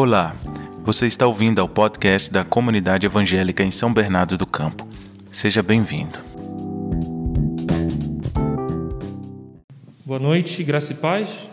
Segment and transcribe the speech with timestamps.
[0.00, 0.32] Olá,
[0.84, 4.88] você está ouvindo ao podcast da Comunidade Evangélica em São Bernardo do Campo.
[5.28, 6.20] Seja bem-vindo.
[10.04, 11.50] Boa noite, graça e paz.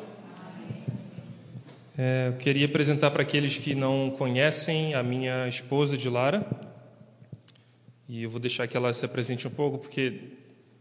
[1.97, 6.47] É, eu queria apresentar para aqueles que não conhecem a minha esposa de Lara.
[8.07, 10.21] E eu vou deixar que ela se apresente um pouco, porque,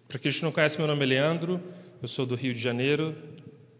[0.06, 1.58] para aqueles que não conhecem, meu nome é Leandro,
[2.02, 3.16] eu sou do Rio de Janeiro,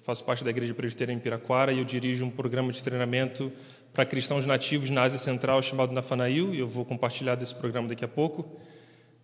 [0.05, 3.51] faço parte da Igreja Presbiteriana em Piraquara e eu dirijo um programa de treinamento
[3.91, 8.05] para cristãos nativos na Ásia Central chamado Nafanail, e eu vou compartilhar desse programa daqui
[8.05, 8.45] a pouco.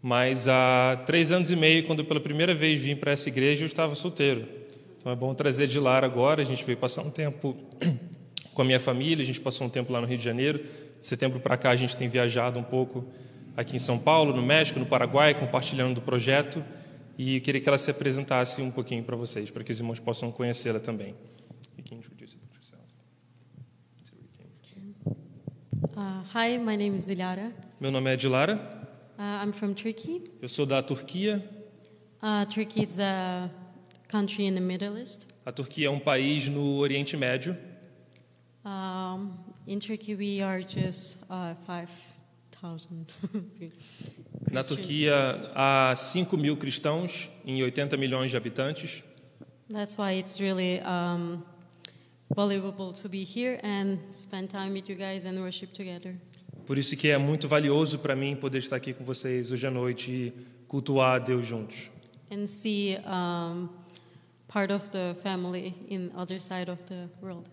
[0.01, 3.67] Mas há três anos e meio, quando pela primeira vez vim para essa igreja, eu
[3.67, 4.49] estava solteiro.
[4.97, 6.41] Então é bom trazer de Lara agora.
[6.41, 7.55] A gente veio passar um tempo
[8.55, 10.65] com a minha família, a gente passou um tempo lá no Rio de Janeiro.
[10.99, 13.05] De setembro para cá, a gente tem viajado um pouco
[13.55, 16.65] aqui em São Paulo, no México, no Paraguai, compartilhando do projeto.
[17.23, 20.01] E eu queria que ela se apresentasse um pouquinho para vocês, para que os irmãos
[20.01, 21.15] possam conhecê-la também.
[25.95, 27.55] Uh, hi, my name is Dilara.
[27.79, 28.57] Meu nome é Dilara.
[29.19, 30.25] Uh, I'm from Turkey.
[30.41, 31.47] Eu sou da Turquia.
[32.23, 33.51] Uh, Turkey is a
[34.09, 35.27] country in the Middle East.
[35.45, 37.55] A Turquia é um país no Oriente Médio.
[38.65, 39.35] Um,
[39.67, 42.10] in Turkey, we are just uh, 5,000.
[44.51, 49.03] Na Turquia há 5 mil cristãos em 80 milhões de habitantes.
[49.73, 51.43] That's why it's really um,
[52.35, 56.17] valuable to be here and spend time with you guys and worship together.
[56.67, 59.71] Por isso que é muito valioso para mim poder estar aqui com vocês hoje à
[59.71, 60.33] noite e
[60.69, 61.91] cultuar a Deus juntos.
[62.31, 63.69] And see um,
[64.47, 67.45] part of the family in other side of the world.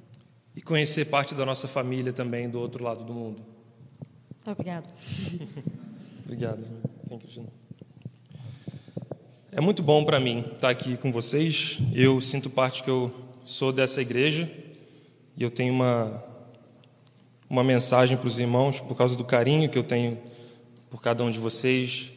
[0.56, 3.57] E conhecer parte da nossa família também do outro lado do mundo.
[4.47, 4.93] Obrigado.
[6.25, 6.65] Obrigado.
[7.09, 7.49] Thank you, Gina.
[9.51, 11.79] É muito bom para mim estar aqui com vocês.
[11.95, 13.13] Eu sinto parte que eu
[13.45, 14.51] sou dessa igreja
[15.37, 16.25] e eu tenho uma
[17.51, 20.19] uma mensagem para os irmãos por causa do carinho que eu tenho
[20.89, 22.11] por cada um de vocês.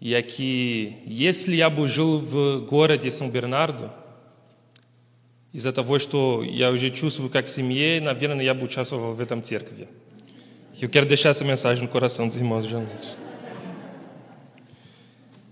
[0.00, 3.92] E é que если я бы жил в городе Сан-Бернардо,
[5.52, 9.88] из-за того, что я уже чувствую как семье, наверное, я бы участвовал в этом церкви.
[10.81, 13.15] Eu quero deixar essa mensagem no coração dos irmãos de noite.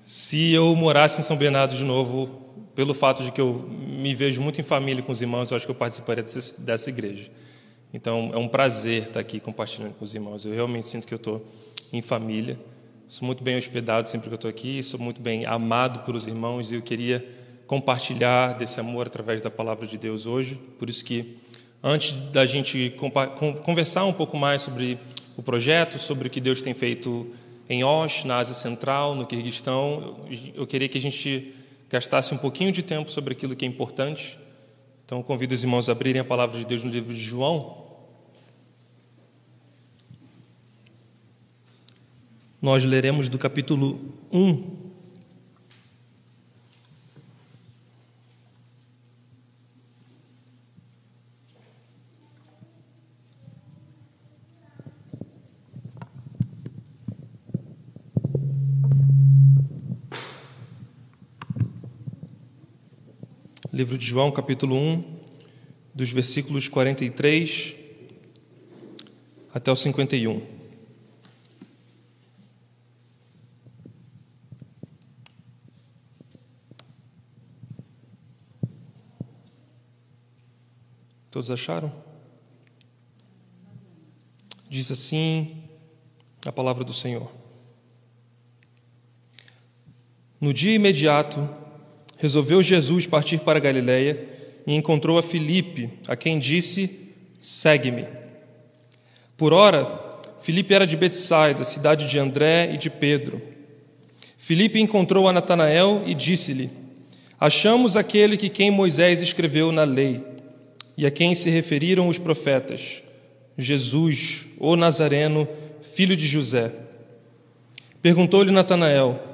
[0.04, 2.26] Se eu morasse em São Bernardo de novo,
[2.74, 5.68] pelo fato de que eu me vejo muito em família com os irmãos, eu acho
[5.68, 7.30] que eu participaria dessa igreja.
[7.94, 10.46] Então, é um prazer estar aqui compartilhando com os irmãos.
[10.46, 11.46] Eu realmente sinto que eu estou
[11.94, 12.60] em família.
[13.08, 16.72] Sou muito bem hospedado sempre que eu estou aqui, sou muito bem amado pelos irmãos
[16.72, 17.24] e eu queria
[17.68, 20.56] compartilhar desse amor através da palavra de Deus hoje.
[20.80, 21.38] Por isso que,
[21.84, 22.96] antes da gente
[23.64, 24.98] conversar um pouco mais sobre
[25.40, 27.34] o projeto, sobre o que Deus tem feito
[27.70, 31.56] em Osh, na Ásia Central, no Quirguistão, eu queria que a gente
[31.90, 34.38] gastasse um pouquinho de tempo sobre aquilo que é importante.
[35.06, 37.86] Então, convido os irmãos a abrirem a palavra de Deus no livro de João.
[42.62, 43.98] Nós leremos do capítulo
[44.32, 44.79] 1.
[63.80, 65.20] Livro de João, capítulo 1,
[65.96, 67.78] dos versículos 43
[69.54, 70.46] até o 51.
[81.32, 81.90] Todos acharam?
[84.70, 85.64] Diz assim
[86.46, 87.32] a palavra do Senhor.
[90.42, 91.69] No dia imediato,
[92.20, 94.24] resolveu Jesus partir para Galiléia
[94.68, 97.08] e encontrou a Filipe, a quem disse:
[97.42, 98.06] Segue-me.
[99.36, 103.42] Por ora, Filipe era de Betsaida, cidade de André e de Pedro.
[104.38, 106.70] Filipe encontrou a Natanael e disse-lhe:
[107.40, 110.22] Achamos aquele que quem Moisés escreveu na lei
[110.98, 113.02] e a quem se referiram os profetas,
[113.58, 115.48] Jesus, o Nazareno,
[115.82, 116.74] filho de José.
[118.02, 119.29] Perguntou-lhe Natanael: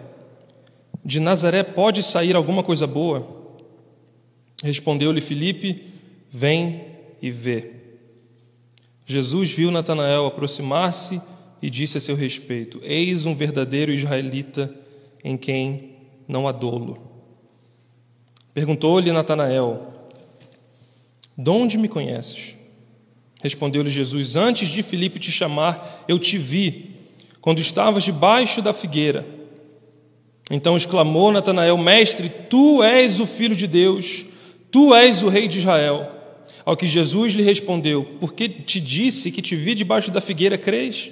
[1.06, 3.28] de Nazaré pode sair alguma coisa boa?
[4.64, 5.84] Respondeu-lhe Filipe:
[6.32, 6.86] Vem
[7.22, 7.74] e vê.
[9.06, 11.22] Jesus viu Natanael aproximar-se
[11.62, 14.74] e disse a seu respeito: Eis um verdadeiro israelita
[15.24, 15.92] em quem
[16.28, 16.98] não há dolo.
[18.52, 19.94] Perguntou-lhe Natanael:
[21.38, 22.56] De onde me conheces?
[23.44, 26.96] Respondeu-lhe Jesus: Antes de Filipe te chamar, eu te vi,
[27.40, 29.35] quando estavas debaixo da figueira.
[30.50, 34.26] Então exclamou Natanael: Mestre, tu és o filho de Deus,
[34.72, 36.12] tu és o rei de Israel.
[36.64, 41.12] Ao que Jesus lhe respondeu: Porque te disse que te vi debaixo da figueira, crês?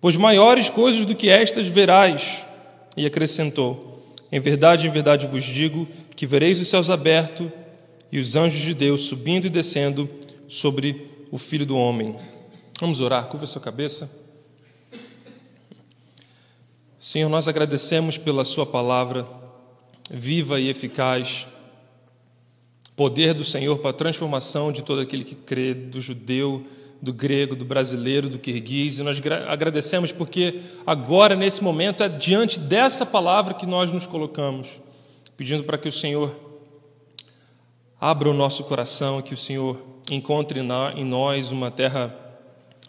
[0.00, 2.46] Pois maiores coisas do que estas verás.
[2.96, 7.48] E acrescentou: Em verdade, em verdade vos digo que vereis os céus abertos
[8.10, 10.08] e os anjos de Deus subindo e descendo
[10.48, 12.16] sobre o Filho do Homem.
[12.80, 14.25] Vamos orar, curva sua cabeça.
[16.98, 19.26] Senhor, nós agradecemos pela Sua palavra
[20.10, 21.48] viva e eficaz
[22.96, 26.64] Poder do Senhor para a transformação de todo aquele que crê, do judeu,
[27.02, 28.98] do grego, do brasileiro, do kirguiz.
[28.98, 34.80] E nós agradecemos porque agora, nesse momento, é diante dessa palavra que nós nos colocamos,
[35.36, 36.34] pedindo para que o Senhor
[38.00, 39.76] abra o nosso coração, que o Senhor
[40.10, 42.25] encontre em nós uma terra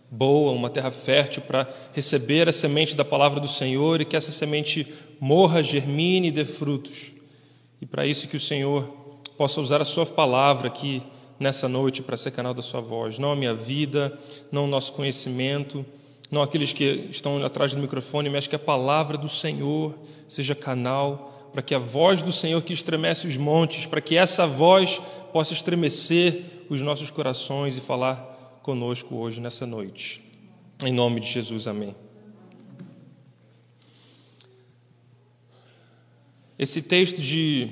[0.09, 4.31] boa, uma terra fértil para receber a semente da palavra do Senhor e que essa
[4.31, 4.87] semente
[5.19, 7.11] morra, germine e dê frutos.
[7.81, 8.83] E para isso que o Senhor
[9.37, 11.03] possa usar a Sua palavra aqui
[11.39, 13.19] nessa noite para ser canal da Sua voz.
[13.19, 14.17] Não a minha vida,
[14.51, 15.85] não o nosso conhecimento,
[16.31, 19.93] não aqueles que estão atrás do microfone, mas que a palavra do Senhor
[20.27, 24.45] seja canal para que a voz do Senhor que estremece os montes, para que essa
[24.45, 25.01] voz
[25.31, 28.36] possa estremecer os nossos corações e falar
[28.67, 30.21] conosco hoje, nessa noite.
[30.83, 31.95] Em nome de Jesus, amém.
[36.59, 37.69] Esse texto de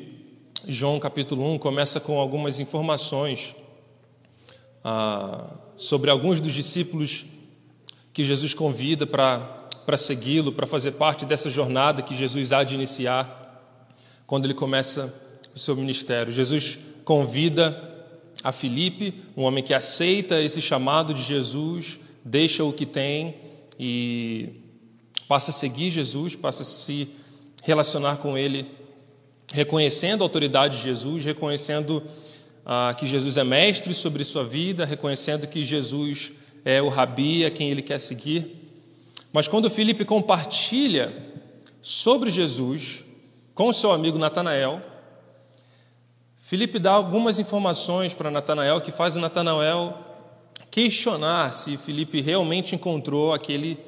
[0.66, 3.54] João capítulo 1 começa com algumas informações
[4.86, 7.26] ah, sobre alguns dos discípulos
[8.14, 13.84] que Jesus convida para segui-lo, para fazer parte dessa jornada que Jesus há de iniciar
[14.26, 15.14] quando ele começa
[15.54, 16.32] o seu ministério.
[16.32, 17.95] Jesus convida
[18.44, 23.36] a Filipe, um homem que aceita esse chamado de Jesus, deixa o que tem
[23.80, 24.50] e
[25.28, 27.10] passa a seguir Jesus, passa a se
[27.64, 28.68] relacionar com ele
[29.54, 32.04] reconhecendo a autoridade de Jesus, reconhecendo
[32.66, 36.34] ah, que Jesus é mestre sobre sua vida, reconhecendo que Jesus
[36.64, 38.56] é o rabi a quem ele quer seguir.
[39.32, 41.14] Mas quando Felipe compartilha
[41.82, 43.04] sobre Jesus
[43.54, 44.82] com seu amigo Natanael,
[46.46, 49.98] Felipe dá algumas informações para Natanael que fazem Natanael
[50.70, 53.80] questionar se Felipe realmente encontrou aquele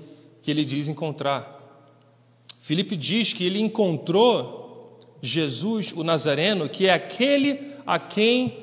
[0.42, 1.56] que ele diz encontrar.
[2.59, 8.57] Felipe diz que ele encontrou Jesus, o Nazareno, que é aquele a quem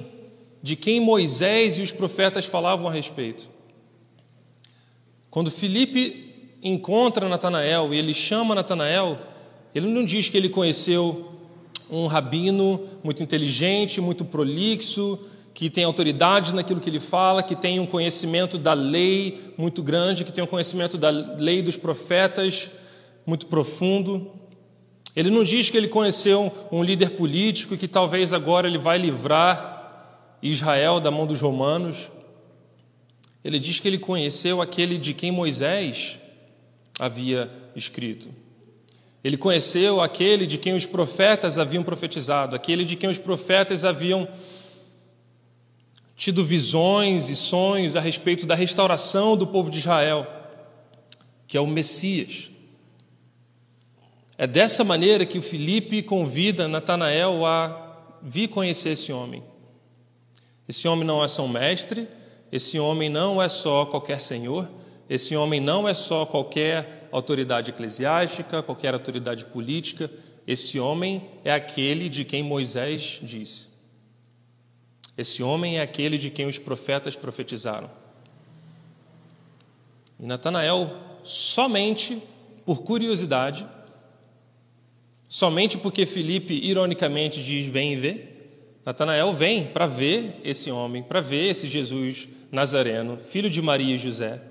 [0.60, 3.48] de quem Moisés e os profetas falavam a respeito.
[5.30, 9.20] Quando Filipe encontra Natanael e ele chama Natanael,
[9.72, 11.33] ele não diz que ele conheceu
[11.90, 15.18] um rabino muito inteligente, muito prolixo,
[15.52, 20.24] que tem autoridade naquilo que ele fala, que tem um conhecimento da lei muito grande,
[20.24, 22.70] que tem um conhecimento da lei dos profetas
[23.24, 24.32] muito profundo.
[25.14, 30.36] Ele não diz que ele conheceu um líder político que talvez agora ele vai livrar
[30.42, 32.10] Israel da mão dos romanos.
[33.44, 36.18] Ele diz que ele conheceu aquele de quem Moisés
[36.98, 38.28] havia escrito.
[39.24, 44.28] Ele conheceu aquele de quem os profetas haviam profetizado, aquele de quem os profetas haviam
[46.14, 50.26] tido visões e sonhos a respeito da restauração do povo de Israel,
[51.46, 52.50] que é o Messias.
[54.36, 59.42] É dessa maneira que o Felipe convida Natanael a vir conhecer esse homem.
[60.68, 62.06] Esse homem não é só um mestre,
[62.52, 64.68] esse homem não é só qualquer senhor,
[65.08, 70.10] esse homem não é só qualquer autoridade eclesiástica, qualquer autoridade política,
[70.46, 73.68] esse homem é aquele de quem Moisés disse.
[75.16, 77.88] Esse homem é aquele de quem os profetas profetizaram.
[80.18, 80.90] E Natanael,
[81.22, 82.20] somente
[82.66, 83.64] por curiosidade,
[85.28, 88.26] somente porque Felipe ironicamente diz: Vem vê.
[88.84, 93.98] Natanael vem para ver esse homem, para ver esse Jesus Nazareno, filho de Maria e
[93.98, 94.42] José,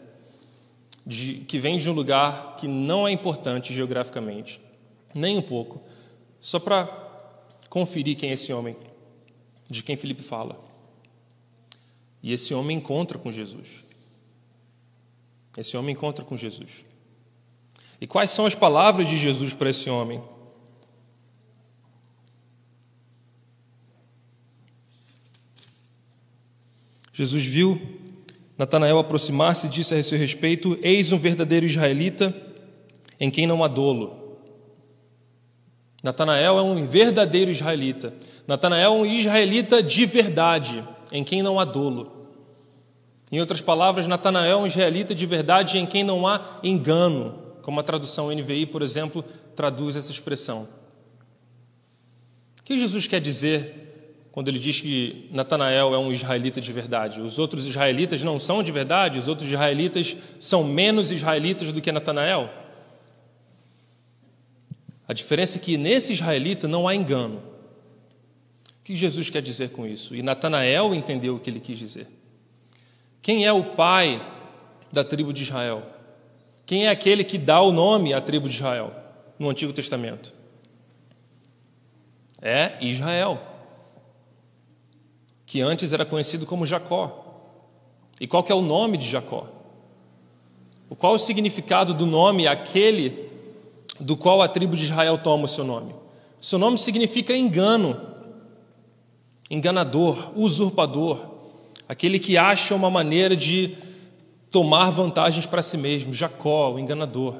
[1.05, 4.61] de, que vem de um lugar que não é importante geograficamente,
[5.13, 5.81] nem um pouco,
[6.39, 6.85] só para
[7.69, 8.75] conferir quem é esse homem,
[9.69, 10.63] de quem Felipe fala.
[12.21, 13.83] E esse homem encontra com Jesus.
[15.57, 16.85] Esse homem encontra com Jesus.
[17.99, 20.21] E quais são as palavras de Jesus para esse homem?
[27.13, 27.79] Jesus viu
[28.57, 32.33] Natanael aproximar-se disse a seu respeito: Eis um verdadeiro israelita
[33.19, 34.21] em quem não há dolo.
[36.03, 38.13] Natanael é um verdadeiro israelita.
[38.47, 42.11] Natanael é um israelita de verdade, em quem não há dolo.
[43.31, 47.79] Em outras palavras, Natanael é um israelita de verdade em quem não há engano, como
[47.79, 49.23] a tradução NVI, por exemplo,
[49.55, 50.67] traduz essa expressão.
[52.59, 53.82] O que Jesus quer dizer
[54.33, 57.21] quando ele diz que Natanael é um israelita de verdade.
[57.21, 61.91] Os outros israelitas não são de verdade, os outros israelitas são menos israelitas do que
[61.91, 62.49] Natanael.
[65.07, 67.43] A diferença é que nesse israelita não há engano.
[68.81, 70.15] O que Jesus quer dizer com isso?
[70.15, 72.07] E Natanael entendeu o que ele quis dizer.
[73.21, 74.19] Quem é o pai
[74.91, 75.83] da tribo de Israel?
[76.65, 78.95] Quem é aquele que dá o nome à tribo de Israel
[79.37, 80.33] no Antigo Testamento?
[82.41, 83.52] É Israel
[85.53, 87.51] que antes era conhecido como Jacó.
[88.19, 89.45] E qual que é o nome de Jacó?
[90.97, 93.29] Qual o significado do nome aquele
[93.99, 95.93] do qual a tribo de Israel toma o seu nome?
[96.39, 98.01] Seu nome significa engano,
[99.47, 101.19] enganador, usurpador,
[101.87, 103.77] aquele que acha uma maneira de
[104.49, 107.35] tomar vantagens para si mesmo, Jacó, o enganador,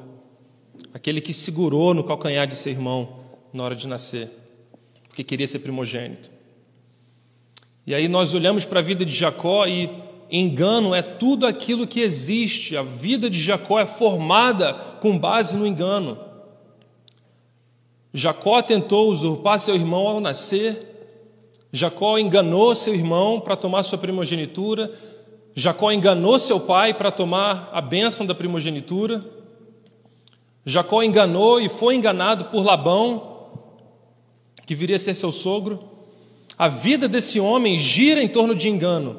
[0.92, 3.16] aquele que segurou no calcanhar de seu irmão
[3.52, 4.30] na hora de nascer,
[5.08, 6.33] porque queria ser primogênito.
[7.86, 9.90] E aí nós olhamos para a vida de Jacó e
[10.30, 12.76] engano é tudo aquilo que existe.
[12.76, 16.18] A vida de Jacó é formada com base no engano.
[18.12, 20.92] Jacó tentou usurpar seu irmão ao nascer.
[21.72, 24.90] Jacó enganou seu irmão para tomar sua primogenitura.
[25.54, 29.24] Jacó enganou seu pai para tomar a bênção da primogenitura.
[30.64, 33.50] Jacó enganou e foi enganado por Labão,
[34.64, 35.93] que viria a ser seu sogro.
[36.56, 39.18] A vida desse homem gira em torno de engano.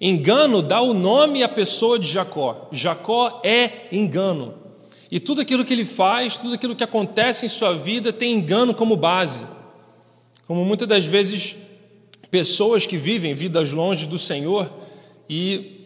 [0.00, 2.68] Engano dá o nome à pessoa de Jacó.
[2.70, 4.54] Jacó é engano.
[5.10, 8.72] E tudo aquilo que ele faz, tudo aquilo que acontece em sua vida tem engano
[8.72, 9.46] como base.
[10.46, 11.56] Como muitas das vezes
[12.30, 14.70] pessoas que vivem vidas longe do Senhor
[15.28, 15.78] e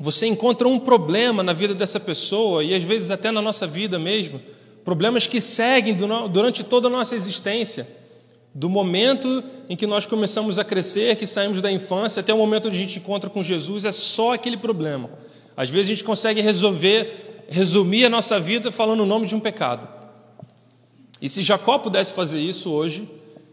[0.00, 3.98] você encontra um problema na vida dessa pessoa e às vezes até na nossa vida
[3.98, 4.40] mesmo,
[4.82, 7.99] problemas que seguem durante toda a nossa existência
[8.54, 12.66] do momento em que nós começamos a crescer, que saímos da infância, até o momento
[12.66, 15.10] onde a gente encontra com Jesus, é só aquele problema.
[15.56, 19.40] Às vezes a gente consegue resolver, resumir a nossa vida falando o nome de um
[19.40, 19.86] pecado.
[21.22, 23.08] E se Jacó pudesse fazer isso hoje,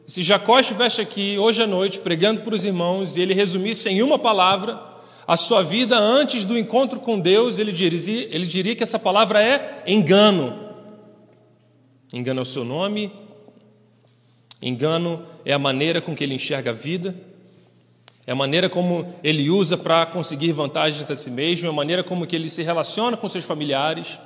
[0.08, 4.02] se Jacó estivesse aqui hoje à noite pregando para os irmãos e ele resumisse em
[4.02, 4.82] uma palavra
[5.28, 9.44] a sua vida antes do encontro com Deus, ele diria, ele diria que essa palavra
[9.44, 10.58] é engano.
[12.14, 13.12] Engano é o seu nome,
[14.62, 17.16] Engano é a maneira com que ele enxerga a vida,
[18.26, 22.04] é a maneira como ele usa para conseguir vantagens a si mesmo, é a maneira
[22.04, 24.20] como que ele se relaciona com seus familiares.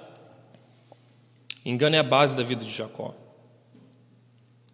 [1.64, 3.14] Engano é a base da vida de Jacó.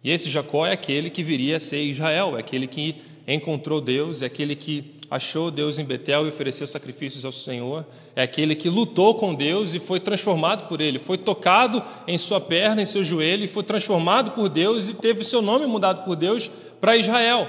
[0.02, 2.96] E esse Jacó é aquele que viria a ser Israel, é aquele que
[3.34, 8.22] encontrou Deus, é aquele que achou Deus em Betel e ofereceu sacrifícios ao Senhor, é
[8.22, 12.82] aquele que lutou com Deus e foi transformado por Ele, foi tocado em sua perna,
[12.82, 16.50] em seu joelho, e foi transformado por Deus e teve seu nome mudado por Deus
[16.80, 17.48] para Israel,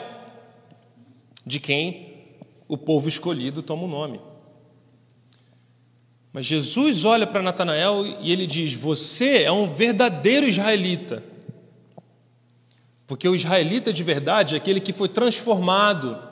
[1.45, 2.09] de quem
[2.67, 4.19] o povo escolhido toma o nome.
[6.31, 11.23] Mas Jesus olha para Natanael e ele diz: Você é um verdadeiro israelita.
[13.09, 16.29] Porque o israelita de verdade é aquele que foi transformado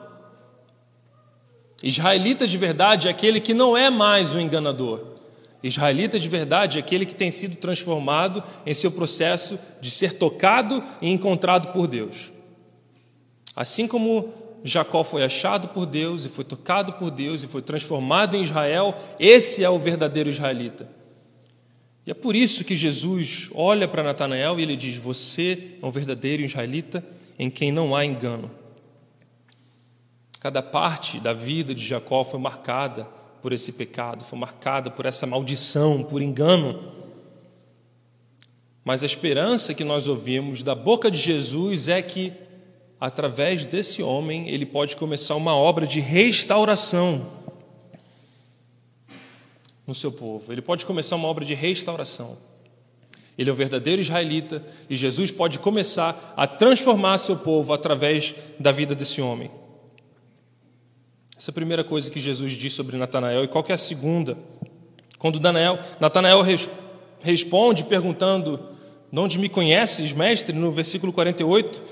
[1.82, 5.00] Israelita de verdade é aquele que não é mais o enganador.
[5.62, 10.82] Israelita de verdade é aquele que tem sido transformado em seu processo de ser tocado
[11.00, 12.32] e encontrado por Deus.
[13.54, 14.32] Assim como
[14.64, 18.94] Jacó foi achado por Deus e foi tocado por Deus e foi transformado em Israel,
[19.18, 20.97] esse é o verdadeiro israelita.
[22.08, 25.90] E é por isso que Jesus olha para Natanael e ele diz: Você é um
[25.90, 27.04] verdadeiro israelita
[27.38, 28.50] em quem não há engano.
[30.40, 33.04] Cada parte da vida de Jacó foi marcada
[33.42, 36.94] por esse pecado, foi marcada por essa maldição, por engano.
[38.82, 42.32] Mas a esperança que nós ouvimos da boca de Jesus é que,
[42.98, 47.37] através desse homem, ele pode começar uma obra de restauração
[49.88, 50.52] no seu povo.
[50.52, 52.36] Ele pode começar uma obra de restauração.
[53.38, 58.70] Ele é o verdadeiro israelita e Jesus pode começar a transformar seu povo através da
[58.70, 59.50] vida desse homem.
[61.34, 63.44] Essa é a primeira coisa que Jesus diz sobre Natanael.
[63.44, 64.36] E qual é a segunda?
[65.18, 66.68] Quando Daniel, Natanael res,
[67.20, 68.60] responde perguntando:
[69.10, 70.54] De onde me conheces, mestre?
[70.54, 71.82] No versículo 48,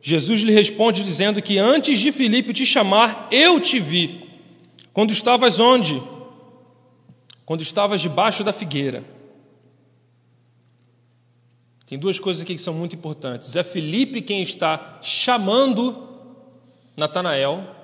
[0.00, 4.30] Jesus lhe responde dizendo que antes de Filipe te chamar, eu te vi.
[4.92, 6.00] Quando estavas onde?
[7.44, 9.04] Quando estavas debaixo da figueira.
[11.86, 13.56] Tem duas coisas aqui que são muito importantes.
[13.56, 16.08] É Filipe quem está chamando
[16.96, 17.74] Natanael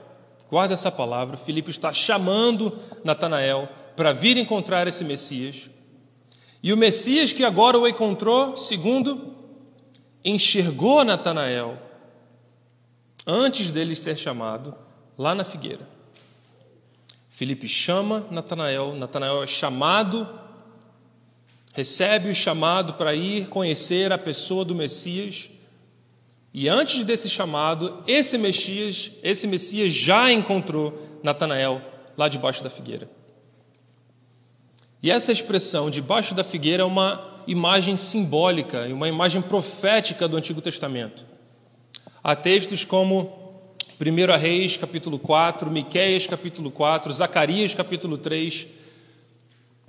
[0.51, 1.37] Guarda essa palavra.
[1.37, 5.71] Filipe está chamando Natanael para vir encontrar esse Messias.
[6.61, 9.33] E o Messias que agora o encontrou, segundo,
[10.25, 11.79] enxergou Natanael
[13.25, 14.75] antes dele ser chamado,
[15.17, 15.89] lá na figueira.
[17.41, 20.29] Filipe chama Natanael, Natanael é chamado,
[21.73, 25.49] recebe o chamado para ir conhecer a pessoa do Messias.
[26.53, 31.81] E antes desse chamado, esse Messias, esse Messias já encontrou Natanael
[32.15, 33.09] lá debaixo da figueira.
[35.03, 40.37] E essa expressão debaixo da figueira é uma imagem simbólica e uma imagem profética do
[40.37, 41.25] Antigo Testamento.
[42.23, 43.40] Há textos como
[44.01, 48.67] 1 Reis, capítulo 4, Miqueias, capítulo 4, Zacarias, capítulo 3,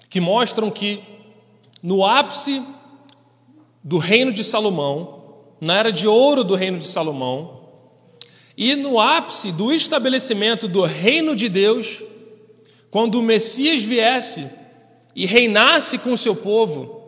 [0.09, 0.99] que mostram que
[1.81, 2.61] no ápice
[3.81, 7.69] do reino de Salomão, na era de ouro do reino de Salomão,
[8.57, 12.03] e no ápice do estabelecimento do reino de Deus,
[12.89, 14.45] quando o Messias viesse
[15.15, 17.01] e reinasse com o seu povo,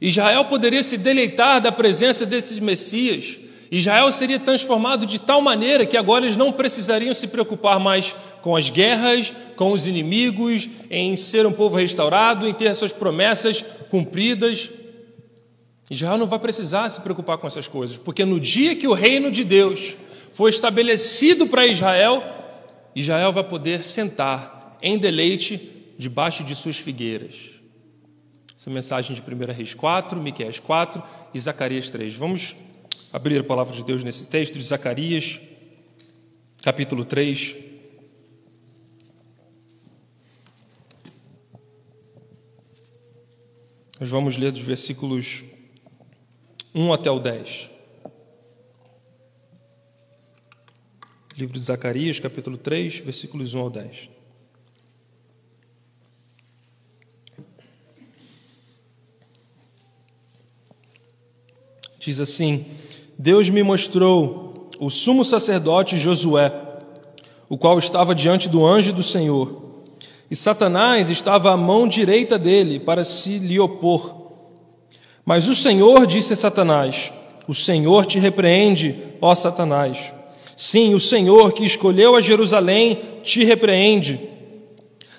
[0.00, 5.96] Israel poderia se deleitar da presença desses Messias Israel seria transformado de tal maneira que
[5.96, 11.46] agora eles não precisariam se preocupar mais com as guerras, com os inimigos, em ser
[11.46, 14.70] um povo restaurado, em ter suas promessas cumpridas.
[15.88, 19.30] Israel não vai precisar se preocupar com essas coisas, porque no dia que o reino
[19.30, 19.96] de Deus
[20.32, 22.24] foi estabelecido para Israel,
[22.94, 27.60] Israel vai poder sentar em deleite debaixo de suas figueiras.
[28.56, 32.14] Essa mensagem de 1 Reis 4, Miqueias 4 e Zacarias 3.
[32.14, 32.56] Vamos
[33.12, 35.40] abrir a palavra de Deus nesse texto de Zacarias,
[36.62, 37.56] capítulo 3.
[43.98, 45.44] Nós vamos ler dos versículos
[46.74, 47.70] 1 até o 10.
[51.36, 54.19] Livro de Zacarias, capítulo 3, versículos 1 ao 10.
[62.00, 62.64] Diz assim:
[63.18, 66.50] Deus me mostrou o sumo sacerdote Josué,
[67.46, 69.60] o qual estava diante do anjo do Senhor.
[70.30, 74.16] E Satanás estava à mão direita dele para se lhe opor.
[75.26, 77.12] Mas o Senhor disse a Satanás:
[77.46, 80.14] O Senhor te repreende, ó Satanás.
[80.56, 84.18] Sim, o Senhor que escolheu a Jerusalém te repreende.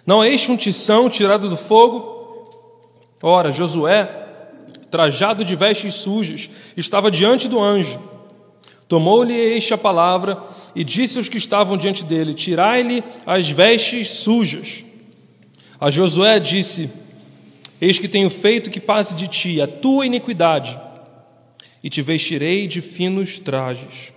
[0.04, 2.50] Não é este um tição tirado do fogo?
[3.22, 4.21] Ora, Josué
[4.92, 8.00] trajado de vestes sujas, estava diante do anjo.
[8.88, 10.38] Tomou-lhe este a palavra
[10.76, 14.86] e disse aos que estavam diante dele: Tirai-lhe as vestes sujas.
[15.80, 16.90] A Josué disse:
[17.80, 20.80] Eis que tenho feito que passe de ti a tua iniquidade,
[21.84, 24.14] e te vestirei de finos trajes.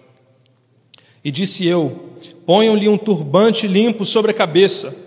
[1.25, 5.04] E disse eu: Ponham-lhe um turbante limpo sobre a cabeça.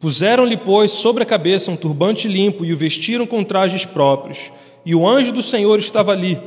[0.00, 4.50] Puseram-lhe, pois, sobre a cabeça um turbante limpo e o vestiram com trajes próprios.
[4.84, 6.40] E o anjo do Senhor estava ali.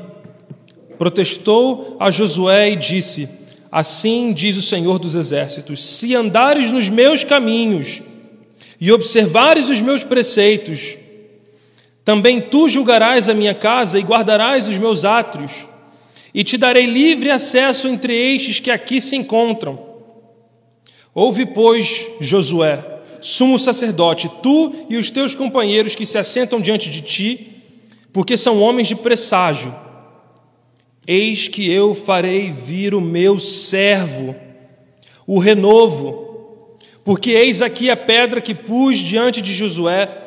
[0.98, 3.30] Protestou a Josué e disse:
[3.72, 8.02] Assim diz o Senhor dos Exércitos: Se andares nos meus caminhos
[8.82, 10.98] e observares os meus preceitos,
[12.04, 15.68] também tu julgarás a minha casa e guardarás os meus átrios,
[16.34, 19.80] e te darei livre acesso entre estes que aqui se encontram.
[21.14, 22.93] Ouve, pois, Josué,
[23.24, 27.64] sumo sacerdote, tu e os teus companheiros que se assentam diante de ti,
[28.12, 29.74] porque são homens de presságio.
[31.08, 34.36] Eis que eu farei vir o meu servo,
[35.26, 40.20] o renovo, porque eis aqui a pedra que pus diante de Josué.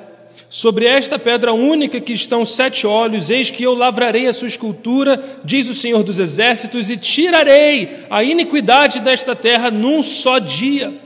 [0.49, 5.23] Sobre esta pedra única que estão sete olhos, eis que eu lavrarei a sua escultura,
[5.45, 11.06] diz o Senhor dos Exércitos, e tirarei a iniquidade desta terra num só dia.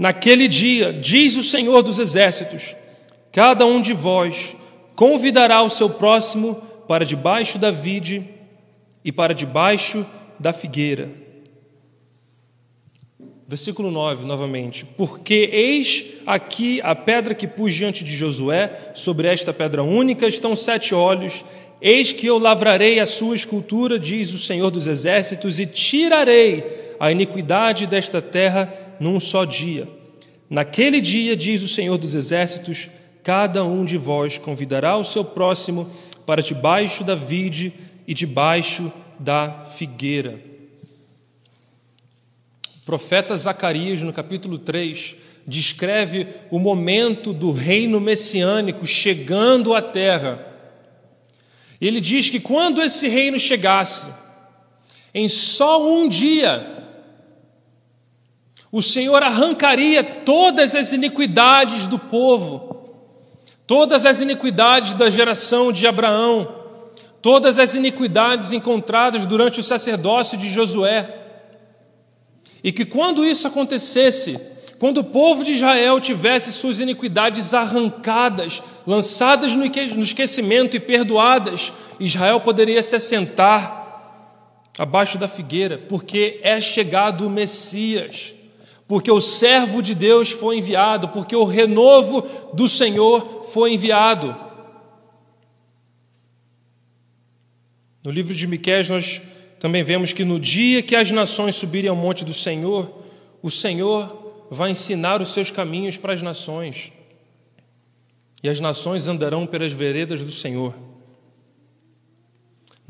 [0.00, 2.74] Naquele dia, diz o Senhor dos Exércitos,
[3.30, 4.56] cada um de vós
[4.96, 6.54] convidará o seu próximo
[6.88, 8.24] para debaixo da vide
[9.04, 10.06] e para debaixo
[10.38, 11.10] da figueira.
[13.46, 14.86] Versículo 9, novamente.
[14.86, 20.56] Porque eis aqui a pedra que pus diante de Josué, sobre esta pedra única estão
[20.56, 21.44] sete olhos.
[21.78, 27.12] Eis que eu lavrarei a sua escultura, diz o Senhor dos Exércitos, e tirarei a
[27.12, 29.88] iniquidade desta terra num só dia.
[30.48, 32.90] Naquele dia, diz o Senhor dos Exércitos,
[33.22, 35.90] cada um de vós convidará o seu próximo
[36.26, 37.72] para debaixo da vide
[38.06, 40.40] e debaixo da figueira.
[42.76, 50.46] O profeta Zacarias, no capítulo 3, descreve o momento do reino messiânico chegando à terra.
[51.80, 54.06] Ele diz que quando esse reino chegasse,
[55.14, 56.79] em só um dia,
[58.72, 62.88] o Senhor arrancaria todas as iniquidades do povo,
[63.66, 66.56] todas as iniquidades da geração de Abraão,
[67.20, 71.16] todas as iniquidades encontradas durante o sacerdócio de Josué.
[72.62, 74.38] E que quando isso acontecesse,
[74.78, 79.64] quando o povo de Israel tivesse suas iniquidades arrancadas, lançadas no
[80.02, 83.78] esquecimento e perdoadas, Israel poderia se assentar
[84.78, 88.34] abaixo da figueira, porque é chegado o Messias,
[88.90, 92.22] porque o servo de Deus foi enviado, porque o renovo
[92.52, 94.34] do Senhor foi enviado.
[98.02, 99.22] No livro de Miqueias nós
[99.60, 102.92] também vemos que no dia que as nações subirem ao monte do Senhor,
[103.40, 106.92] o Senhor vai ensinar os seus caminhos para as nações.
[108.42, 110.74] E as nações andarão pelas veredas do Senhor.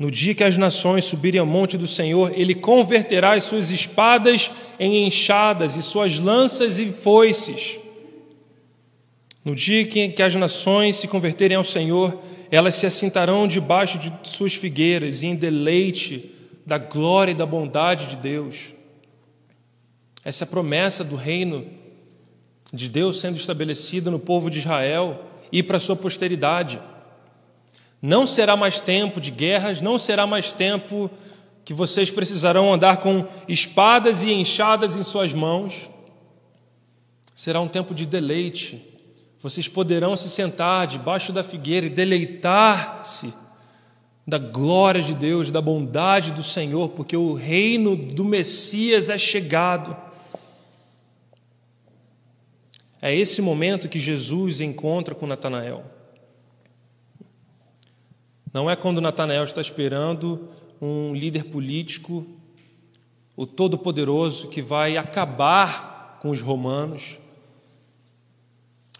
[0.01, 4.49] No dia que as nações subirem ao monte do Senhor, ele converterá as suas espadas
[4.79, 7.79] em enxadas e suas lanças em foices.
[9.45, 14.55] No dia que as nações se converterem ao Senhor, elas se assentarão debaixo de suas
[14.55, 16.31] figueiras e em deleite
[16.65, 18.73] da glória e da bondade de Deus.
[20.25, 21.63] Essa promessa do reino
[22.73, 26.81] de Deus sendo estabelecida no povo de Israel e para a sua posteridade.
[28.01, 31.09] Não será mais tempo de guerras, não será mais tempo
[31.63, 35.89] que vocês precisarão andar com espadas e enxadas em suas mãos.
[37.35, 38.81] Será um tempo de deleite,
[39.39, 43.33] vocês poderão se sentar debaixo da figueira e deleitar-se
[44.25, 49.95] da glória de Deus, da bondade do Senhor, porque o reino do Messias é chegado.
[53.01, 55.83] É esse momento que Jesus encontra com Natanael.
[58.53, 60.49] Não é quando Natanael está esperando
[60.81, 62.25] um líder político,
[63.35, 67.17] o Todo-Poderoso, que vai acabar com os romanos.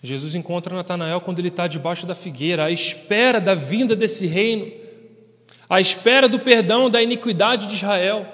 [0.01, 4.71] Jesus encontra Natanael quando ele está debaixo da figueira, à espera da vinda desse reino,
[5.69, 8.25] à espera do perdão da iniquidade de Israel,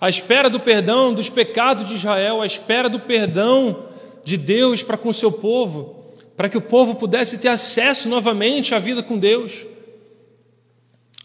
[0.00, 3.84] à espera do perdão dos pecados de Israel, à espera do perdão
[4.24, 8.74] de Deus para com o seu povo, para que o povo pudesse ter acesso novamente
[8.74, 9.66] à vida com Deus.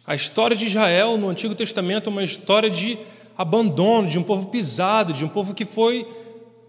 [0.07, 2.97] A história de Israel no Antigo Testamento é uma história de
[3.35, 6.07] abandono, de um povo pisado, de um povo que foi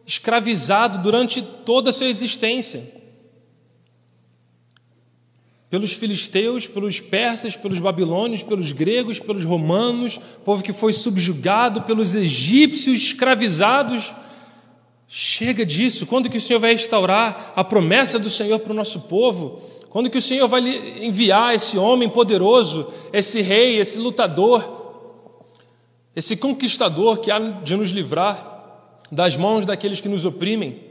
[0.07, 2.95] escravizado durante toda a sua existência.
[5.69, 12.15] Pelos filisteus, pelos persas, pelos babilônios, pelos gregos, pelos romanos, povo que foi subjugado pelos
[12.15, 14.15] egípcios, escravizados.
[15.09, 16.07] Chega disso.
[16.07, 19.61] Quando que o Senhor vai restaurar a promessa do Senhor para o nosso povo?
[19.97, 20.61] Quando que o Senhor vai
[21.03, 24.63] enviar esse homem poderoso, esse rei, esse lutador,
[26.15, 28.53] esse conquistador que há de nos livrar?
[29.11, 30.83] das mãos daqueles que nos oprimem.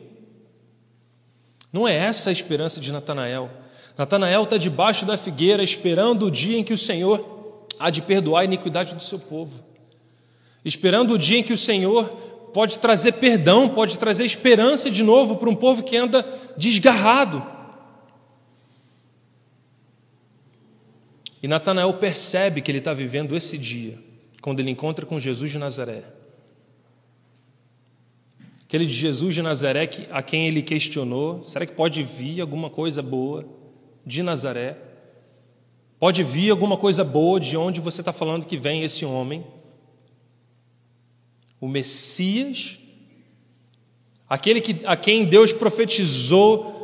[1.72, 3.48] Não é essa a esperança de Natanael.
[3.96, 8.41] Natanael está debaixo da figueira, esperando o dia em que o Senhor há de perdoar
[8.41, 9.63] a iniquidade do seu povo,
[10.63, 12.06] esperando o dia em que o Senhor
[12.56, 16.26] pode trazer perdão, pode trazer esperança de novo para um povo que anda
[16.58, 17.54] desgarrado.
[21.46, 24.00] E Natanael percebe que ele está vivendo esse dia,
[24.42, 26.02] quando ele encontra com Jesus de Nazaré.
[28.64, 33.00] Aquele de Jesus de Nazaré a quem ele questionou: será que pode vir alguma coisa
[33.00, 33.48] boa
[34.04, 34.76] de Nazaré?
[36.00, 39.46] Pode vir alguma coisa boa de onde você está falando que vem esse homem?
[41.62, 42.80] O Messias,
[44.28, 46.75] aquele que, a quem Deus profetizou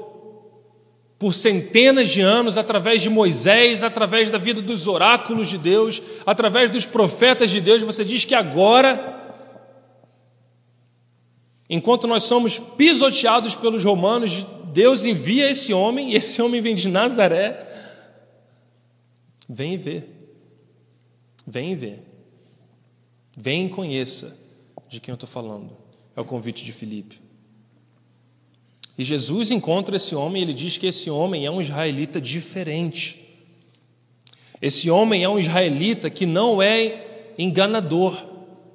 [1.22, 6.72] por centenas de anos, através de Moisés, através da vida dos oráculos de Deus, através
[6.72, 9.20] dos profetas de Deus, você diz que agora
[11.70, 16.90] Enquanto nós somos pisoteados pelos romanos, Deus envia esse homem, e esse homem vem de
[16.90, 17.66] Nazaré.
[19.48, 20.04] Vem e vê.
[21.48, 22.00] Vem e.
[23.38, 24.38] Vem e conheça
[24.90, 25.78] de quem eu estou falando.
[26.14, 27.22] É o convite de Filipe.
[28.98, 33.20] E Jesus encontra esse homem e ele diz que esse homem é um israelita diferente.
[34.62, 38.16] Esse homem é um israelita que não é enganador,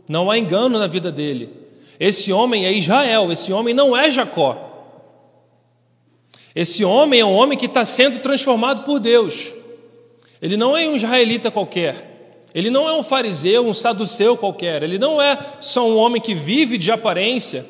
[0.09, 1.51] não há engano na vida dele.
[2.01, 4.63] Esse homem é Israel, esse homem não é Jacó.
[6.55, 9.55] Esse homem é um homem que está sendo transformado por Deus.
[10.41, 12.17] Ele não é um israelita qualquer.
[12.55, 14.83] Ele não é um fariseu, um saduceu qualquer.
[14.83, 17.67] Ele não é só um homem que vive de aparência,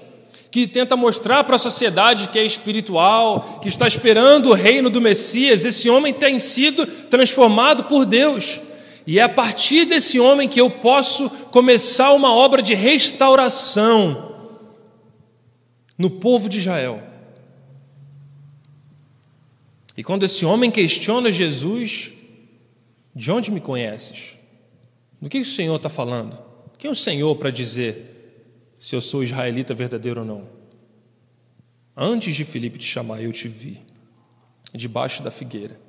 [0.50, 5.00] que tenta mostrar para a sociedade que é espiritual, que está esperando o reino do
[5.00, 5.64] Messias.
[5.64, 8.60] Esse homem tem sido transformado por Deus.
[9.06, 14.34] E é a partir desse homem que eu posso começar uma obra de restauração
[15.96, 17.02] no povo de Israel.
[19.96, 22.12] E quando esse homem questiona Jesus,
[23.14, 24.36] De onde me conheces?
[25.22, 26.38] Do que o Senhor está falando?
[26.76, 28.15] Quem é o Senhor para dizer
[28.78, 30.48] se eu sou israelita verdadeiro ou não?
[31.96, 33.80] Antes de Filipe te chamar, eu te vi,
[34.74, 35.80] debaixo da figueira.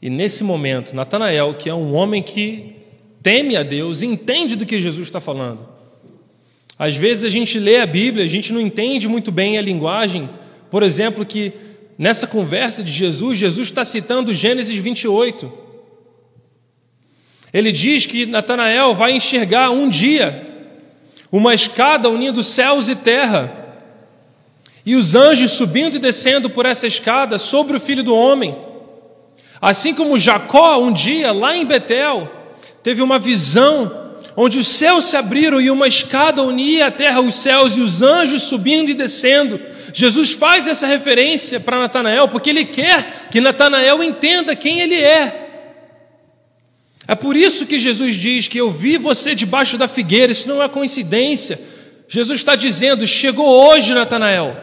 [0.00, 2.76] E nesse momento, Natanael, que é um homem que
[3.22, 5.66] teme a Deus, entende do que Jesus está falando.
[6.78, 10.28] Às vezes a gente lê a Bíblia, a gente não entende muito bem a linguagem.
[10.70, 11.52] Por exemplo, que
[11.96, 15.52] nessa conversa de Jesus, Jesus está citando Gênesis 28.
[17.52, 20.51] Ele diz que Natanael vai enxergar um dia
[21.32, 23.50] uma escada unindo céus e terra.
[24.84, 28.54] E os anjos subindo e descendo por essa escada sobre o filho do homem.
[29.60, 32.30] Assim como Jacó, um dia, lá em Betel,
[32.82, 34.00] teve uma visão
[34.36, 38.02] onde os céus se abriram e uma escada unia a terra os céus e os
[38.02, 39.60] anjos subindo e descendo.
[39.94, 45.41] Jesus faz essa referência para Natanael porque ele quer que Natanael entenda quem ele é.
[47.08, 50.62] É por isso que Jesus diz que eu vi você debaixo da figueira, isso não
[50.62, 51.60] é coincidência.
[52.08, 54.56] Jesus está dizendo: chegou hoje, Natanael.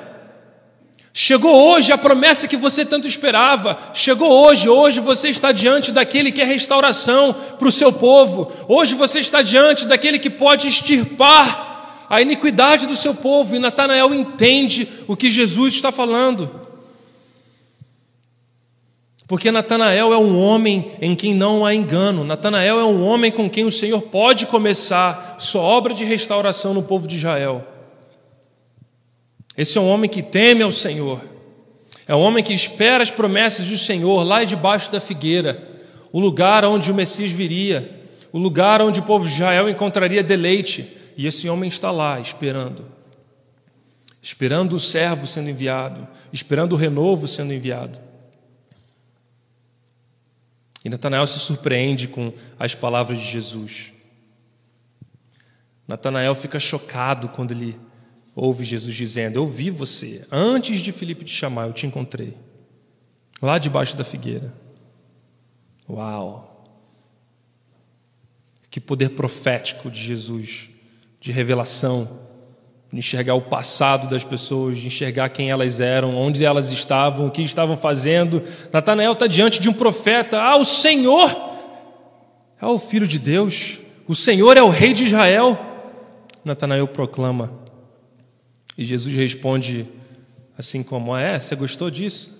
[1.12, 3.78] Chegou hoje a promessa que você tanto esperava.
[3.94, 8.52] Chegou hoje, hoje você está diante daquele que é restauração para o seu povo.
[8.68, 13.56] Hoje você está diante daquele que pode extirpar a iniquidade do seu povo.
[13.56, 16.59] E Natanael entende o que Jesus está falando.
[19.30, 22.24] Porque Natanael é um homem em quem não há engano.
[22.24, 26.82] Natanael é um homem com quem o Senhor pode começar sua obra de restauração no
[26.82, 27.64] povo de Israel.
[29.56, 31.22] Esse é um homem que teme ao Senhor.
[32.08, 35.64] É um homem que espera as promessas do Senhor lá debaixo da figueira,
[36.12, 38.02] o lugar onde o Messias viria,
[38.34, 40.92] o lugar onde o povo de Israel encontraria deleite.
[41.16, 42.84] E esse homem está lá esperando.
[44.24, 48.09] Esperando o servo sendo enviado, esperando o renovo sendo enviado.
[50.84, 53.92] E Natanael se surpreende com as palavras de Jesus.
[55.88, 57.80] Natanael fica chocado quando ele
[58.36, 62.38] ouve Jesus dizendo: Eu vi você, antes de Filipe te chamar, eu te encontrei,
[63.42, 64.54] lá debaixo da figueira.
[65.90, 66.46] Uau!
[68.70, 70.70] Que poder profético de Jesus,
[71.20, 72.29] de revelação,
[72.92, 77.32] de enxergar o passado das pessoas, de enxergar quem elas eram, onde elas estavam, o
[77.32, 78.42] que estavam fazendo.
[78.72, 81.30] Natanael está diante de um profeta: Ah, o Senhor
[82.62, 85.58] é o Filho de Deus, o Senhor é o Rei de Israel.
[86.44, 87.60] Natanael proclama:
[88.80, 89.86] e Jesus responde
[90.58, 92.40] assim como: É, você gostou disso?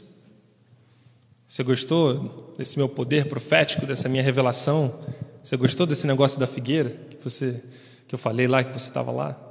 [1.46, 5.02] Você gostou desse meu poder profético, dessa minha revelação?
[5.44, 7.62] Você gostou desse negócio da figueira que você
[8.08, 9.49] que eu falei lá que você estava lá?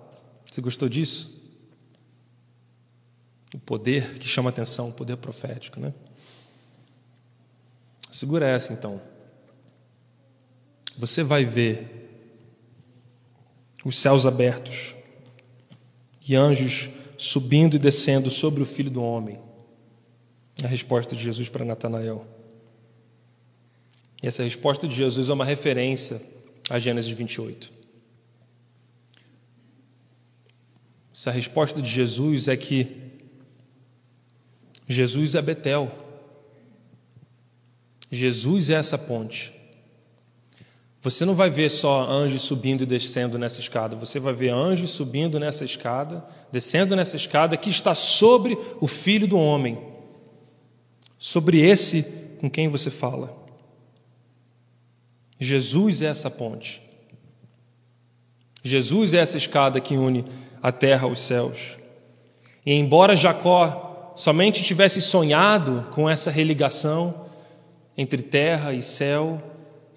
[0.51, 1.39] Você gostou disso?
[3.55, 5.93] O poder que chama atenção, o poder profético, né?
[8.11, 9.01] Segura essa então.
[10.97, 11.97] Você vai ver
[13.85, 14.97] os céus abertos
[16.27, 19.39] e anjos subindo e descendo sobre o filho do homem.
[20.63, 22.27] A resposta de Jesus para Natanael.
[24.23, 26.21] E essa resposta de Jesus é uma referência
[26.69, 27.78] a Gênesis 28.
[31.19, 32.97] Essa resposta de Jesus é que
[34.87, 35.91] Jesus é Betel.
[38.09, 39.53] Jesus é essa ponte.
[41.03, 44.91] Você não vai ver só anjos subindo e descendo nessa escada, você vai ver anjos
[44.91, 49.77] subindo nessa escada, descendo nessa escada que está sobre o Filho do Homem,
[51.19, 52.05] sobre esse
[52.41, 53.37] com quem você fala.
[55.41, 56.81] Jesus é essa ponte.
[58.63, 60.25] Jesus é essa escada que une
[60.63, 61.79] a terra aos céus.
[62.65, 67.27] E embora Jacó somente tivesse sonhado com essa religação
[67.97, 69.41] entre terra e céu,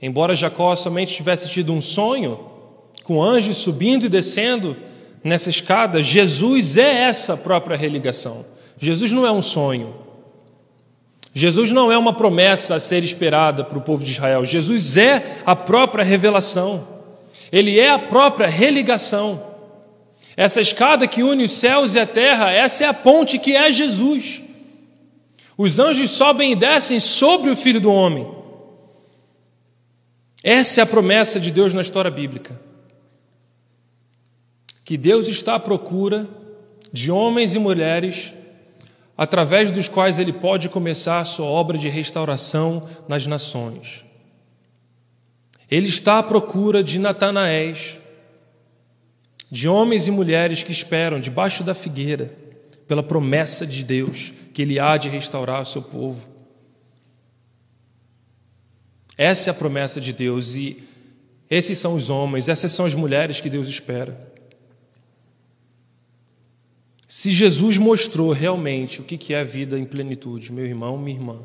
[0.02, 2.40] Embora Jacó somente tivesse tido um sonho,
[3.04, 4.76] com anjos subindo e descendo
[5.24, 8.44] nessa escada, Jesus é essa própria religação.
[8.80, 9.94] Jesus não é um sonho.
[11.34, 14.44] Jesus não é uma promessa a ser esperada para o povo de Israel.
[14.44, 16.88] Jesus é a própria revelação.
[17.52, 19.51] Ele é a própria religação.
[20.36, 23.70] Essa escada que une os céus e a terra, essa é a ponte que é
[23.70, 24.42] Jesus.
[25.58, 28.28] Os anjos sobem e descem sobre o Filho do Homem.
[30.44, 32.60] Essa é a promessa de Deus na história bíblica.
[34.84, 36.28] Que Deus está à procura
[36.92, 38.34] de homens e mulheres
[39.16, 44.04] através dos quais ele pode começar a sua obra de restauração nas nações.
[45.70, 48.00] Ele está à procura de Natanaéis,
[49.52, 52.34] de homens e mulheres que esperam debaixo da figueira
[52.88, 56.28] pela promessa de Deus que ele há de restaurar o seu povo.
[59.18, 60.82] Essa é a promessa de Deus e
[61.50, 64.32] esses são os homens, essas são as mulheres que Deus espera.
[67.06, 71.40] Se Jesus mostrou realmente o que é a vida em plenitude, meu irmão, minha irmã,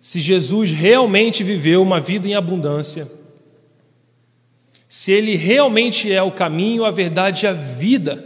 [0.00, 3.10] se Jesus realmente viveu uma vida em abundância,
[4.88, 8.24] se ele realmente é o caminho, a verdade e a vida,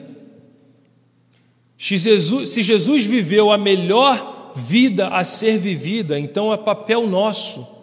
[1.76, 7.80] se Jesus, se Jesus viveu a melhor vida a ser vivida, então é papel nosso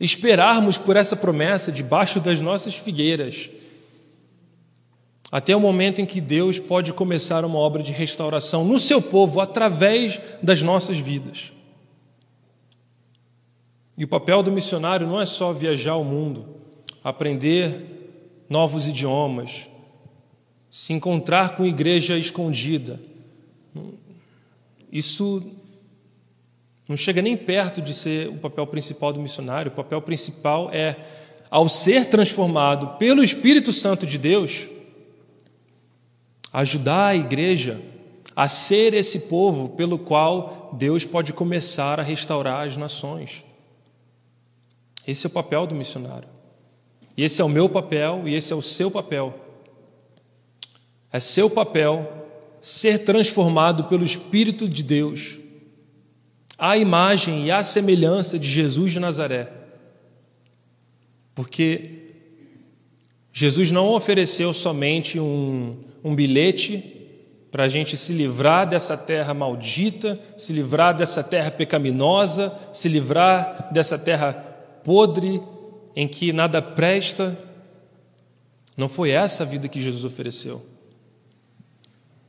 [0.00, 3.50] esperarmos por essa promessa debaixo das nossas figueiras,
[5.30, 9.40] até o momento em que Deus pode começar uma obra de restauração no seu povo
[9.40, 11.52] através das nossas vidas.
[13.96, 16.46] E o papel do missionário não é só viajar o mundo,
[17.04, 19.68] aprender novos idiomas,
[20.70, 22.98] se encontrar com igreja escondida.
[24.90, 25.42] Isso
[26.88, 29.70] não chega nem perto de ser o papel principal do missionário.
[29.70, 30.96] O papel principal é,
[31.50, 34.68] ao ser transformado pelo Espírito Santo de Deus,
[36.52, 37.80] ajudar a igreja
[38.34, 43.44] a ser esse povo pelo qual Deus pode começar a restaurar as nações.
[45.06, 46.33] Esse é o papel do missionário.
[47.16, 49.34] E esse é o meu papel e esse é o seu papel.
[51.12, 52.10] É seu papel
[52.60, 55.38] ser transformado pelo Espírito de Deus,
[56.58, 59.52] à imagem e à semelhança de Jesus de Nazaré.
[61.34, 62.04] Porque
[63.32, 66.94] Jesus não ofereceu somente um, um bilhete
[67.50, 73.68] para a gente se livrar dessa terra maldita, se livrar dessa terra pecaminosa, se livrar
[73.72, 74.32] dessa terra
[74.82, 75.40] podre,
[75.94, 77.38] em que nada presta.
[78.76, 80.64] Não foi essa a vida que Jesus ofereceu.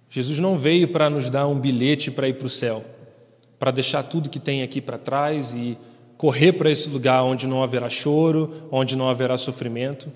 [0.09, 2.85] Jesus não veio para nos dar um bilhete para ir para o céu,
[3.59, 5.77] para deixar tudo que tem aqui para trás e
[6.17, 10.09] correr para esse lugar onde não haverá choro, onde não haverá sofrimento.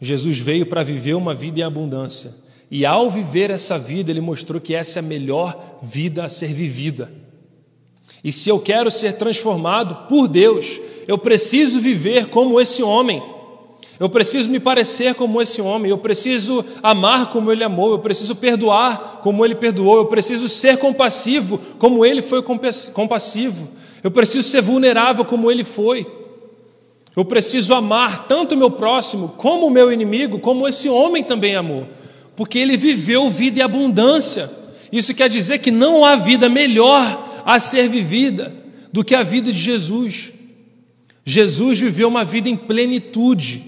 [0.00, 2.32] Jesus veio para viver uma vida em abundância.
[2.70, 6.52] E ao viver essa vida, ele mostrou que essa é a melhor vida a ser
[6.52, 7.12] vivida.
[8.28, 13.22] E se eu quero ser transformado por Deus, eu preciso viver como esse homem.
[13.98, 18.36] Eu preciso me parecer como esse homem, eu preciso amar como ele amou, eu preciso
[18.36, 22.42] perdoar como ele perdoou, eu preciso ser compassivo como ele foi
[22.92, 23.66] compassivo,
[24.04, 26.06] eu preciso ser vulnerável como ele foi.
[27.16, 31.56] Eu preciso amar tanto o meu próximo como o meu inimigo, como esse homem também
[31.56, 31.88] amou,
[32.36, 34.50] porque ele viveu vida em abundância.
[34.92, 38.54] Isso quer dizer que não há vida melhor a ser vivida
[38.92, 40.34] do que a vida de Jesus.
[41.24, 43.64] Jesus viveu uma vida em plenitude.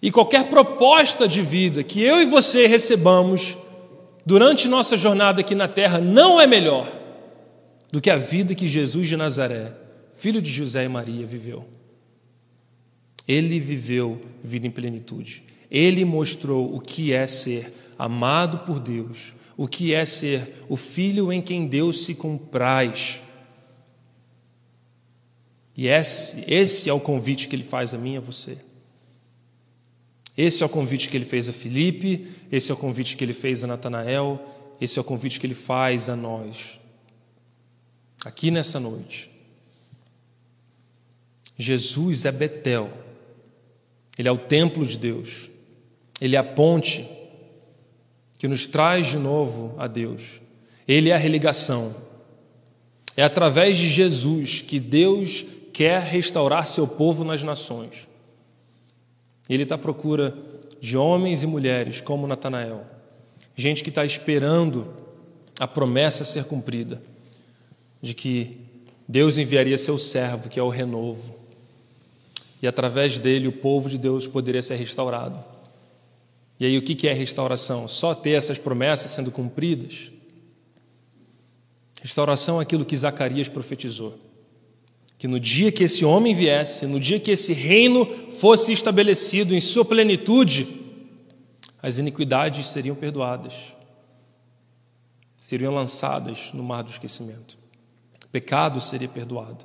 [0.00, 3.58] E qualquer proposta de vida que eu e você recebamos
[4.24, 6.90] durante nossa jornada aqui na terra não é melhor
[7.92, 9.74] do que a vida que Jesus de Nazaré,
[10.14, 11.66] filho de José e Maria, viveu.
[13.28, 15.42] Ele viveu vida em plenitude.
[15.70, 21.32] Ele mostrou o que é ser amado por Deus, o que é ser o filho
[21.32, 23.22] em quem Deus se compraz
[25.76, 28.58] e esse, esse é o convite que ele faz a mim e a você.
[30.36, 33.32] Esse é o convite que ele fez a Filipe, esse é o convite que ele
[33.32, 34.44] fez a Natanael,
[34.80, 36.80] esse é o convite que ele faz a nós.
[38.24, 39.30] Aqui nessa noite.
[41.56, 42.90] Jesus é Betel.
[44.18, 45.50] Ele é o templo de Deus.
[46.20, 47.08] Ele é a ponte
[48.42, 50.40] que nos traz de novo a Deus.
[50.88, 51.94] Ele é a religação.
[53.16, 58.08] É através de Jesus que Deus quer restaurar seu povo nas nações.
[59.48, 60.36] Ele está à procura
[60.80, 62.84] de homens e mulheres como Natanael,
[63.54, 64.92] gente que está esperando
[65.60, 67.00] a promessa ser cumprida,
[68.00, 68.56] de que
[69.06, 71.32] Deus enviaria seu servo, que é o renovo,
[72.60, 75.51] e através dele o povo de Deus poderia ser restaurado.
[76.60, 77.88] E aí, o que é restauração?
[77.88, 80.12] Só ter essas promessas sendo cumpridas?
[82.00, 84.18] Restauração é aquilo que Zacarias profetizou
[85.22, 88.04] que no dia que esse homem viesse, no dia que esse reino
[88.40, 90.66] fosse estabelecido em sua plenitude,
[91.80, 93.72] as iniquidades seriam perdoadas,
[95.40, 97.56] seriam lançadas no mar do esquecimento,
[98.24, 99.64] o pecado seria perdoado,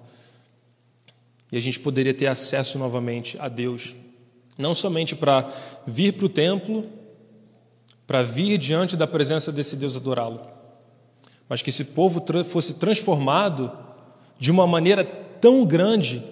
[1.51, 3.95] e a gente poderia ter acesso novamente a Deus,
[4.57, 5.47] não somente para
[5.85, 6.85] vir para o templo,
[8.05, 10.41] para vir diante da presença desse Deus adorá-lo,
[11.49, 13.71] mas que esse povo fosse transformado
[14.39, 16.23] de uma maneira tão grande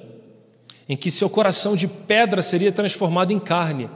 [0.87, 3.89] em que seu coração de pedra seria transformado em carne.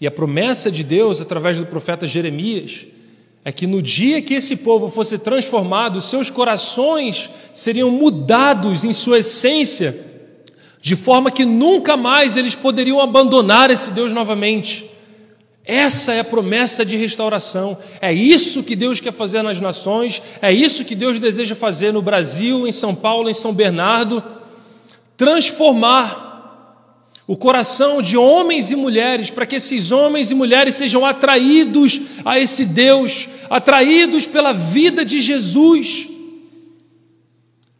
[0.00, 2.86] E a promessa de Deus, através do profeta Jeremias,
[3.44, 9.18] é que no dia que esse povo fosse transformado, seus corações seriam mudados em sua
[9.18, 10.11] essência,
[10.82, 14.84] de forma que nunca mais eles poderiam abandonar esse Deus novamente.
[15.64, 17.78] Essa é a promessa de restauração.
[18.00, 22.02] É isso que Deus quer fazer nas nações, é isso que Deus deseja fazer no
[22.02, 24.22] Brasil, em São Paulo, em São Bernardo
[25.22, 26.30] transformar
[27.28, 32.40] o coração de homens e mulheres, para que esses homens e mulheres sejam atraídos a
[32.40, 36.08] esse Deus, atraídos pela vida de Jesus,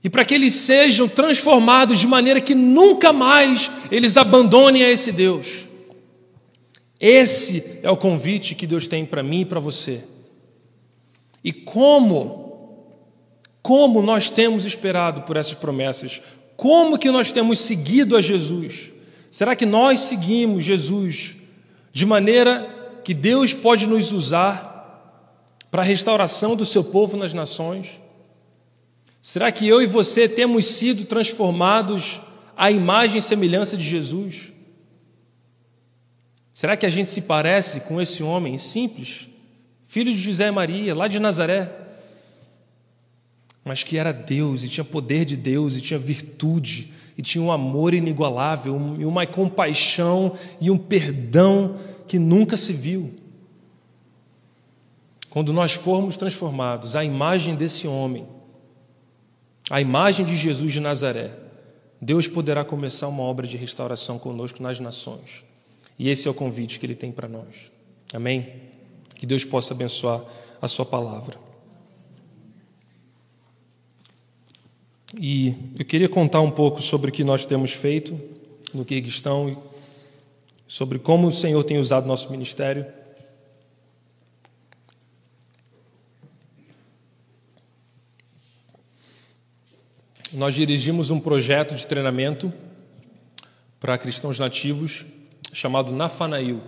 [0.05, 5.13] e para que eles sejam transformados de maneira que nunca mais eles abandonem a esse
[5.13, 5.69] Deus.
[6.99, 10.05] Esse é o convite que Deus tem para mim e para você.
[11.45, 12.87] E como,
[13.61, 16.21] como nós temos esperado por essas promessas?
[16.57, 18.93] Como que nós temos seguido a Jesus?
[19.31, 21.37] Será que nós seguimos Jesus
[21.93, 24.71] de maneira que Deus pode nos usar
[25.71, 28.01] para a restauração do seu povo nas nações?
[29.23, 32.21] Será que eu e você temos sido transformados
[32.57, 34.53] à imagem e semelhança de Jesus?
[36.53, 39.29] Será que a gente se parece com esse homem simples,
[39.87, 41.73] filho de José e Maria, lá de Nazaré,
[43.65, 47.53] mas que era Deus e tinha poder de Deus e tinha virtude e tinha um
[47.53, 51.77] amor inigualável e uma compaixão e um perdão
[52.09, 53.15] que nunca se viu?
[55.31, 58.27] Quando nós formos transformados à imagem desse homem,
[59.71, 61.31] à imagem de Jesus de Nazaré,
[62.01, 65.45] Deus poderá começar uma obra de restauração conosco nas nações.
[65.99, 67.71] E esse é o convite que Ele tem para nós.
[68.13, 68.55] Amém?
[69.15, 70.23] Que Deus possa abençoar
[70.61, 71.37] a Sua palavra.
[75.19, 78.19] E eu queria contar um pouco sobre o que nós temos feito
[78.73, 79.63] no Kirguistão
[80.73, 82.87] sobre como o Senhor tem usado nosso ministério.
[90.35, 92.51] Nós dirigimos um projeto de treinamento
[93.79, 95.05] para cristãos nativos
[95.53, 96.59] chamado Nafanail.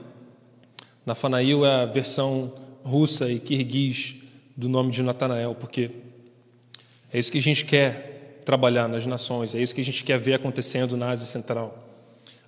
[1.07, 2.53] Nafanail é a versão
[2.83, 4.17] russa e kirguiz
[4.55, 5.91] do nome de Natanael, porque
[7.11, 10.19] é isso que a gente quer trabalhar nas nações, é isso que a gente quer
[10.19, 11.89] ver acontecendo na Ásia Central.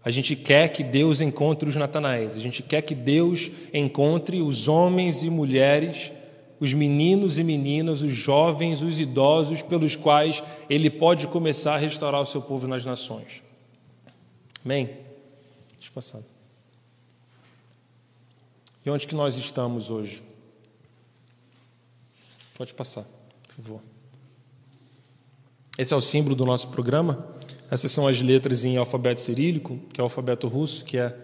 [0.05, 4.69] A gente quer que Deus encontre os Natanaéis, a gente quer que Deus encontre os
[4.69, 6.13] homens e mulheres,
[6.59, 12.21] os meninos e meninas, os jovens, os idosos, pelos quais Ele pode começar a restaurar
[12.21, 13.43] o seu povo nas nações.
[14.65, 14.87] Amém?
[14.87, 16.21] Deixa eu passar.
[18.85, 20.23] E onde que nós estamos hoje?
[22.57, 23.05] Pode passar,
[23.49, 23.81] por favor.
[25.77, 27.27] Esse é o símbolo do nosso programa.
[27.71, 31.15] Essas são as letras em alfabeto cirílico, que é o alfabeto russo, que é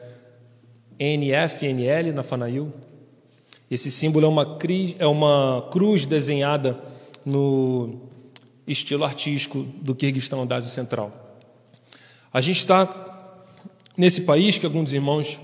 [0.98, 2.72] NF, NL na Fanail.
[3.72, 4.58] Esse símbolo é uma,
[4.98, 6.78] é uma cruz desenhada
[7.24, 8.02] no
[8.66, 11.10] estilo artístico do Kirguistão da Ásia Central.
[12.30, 13.46] A gente está
[13.96, 15.40] nesse país que alguns irmãos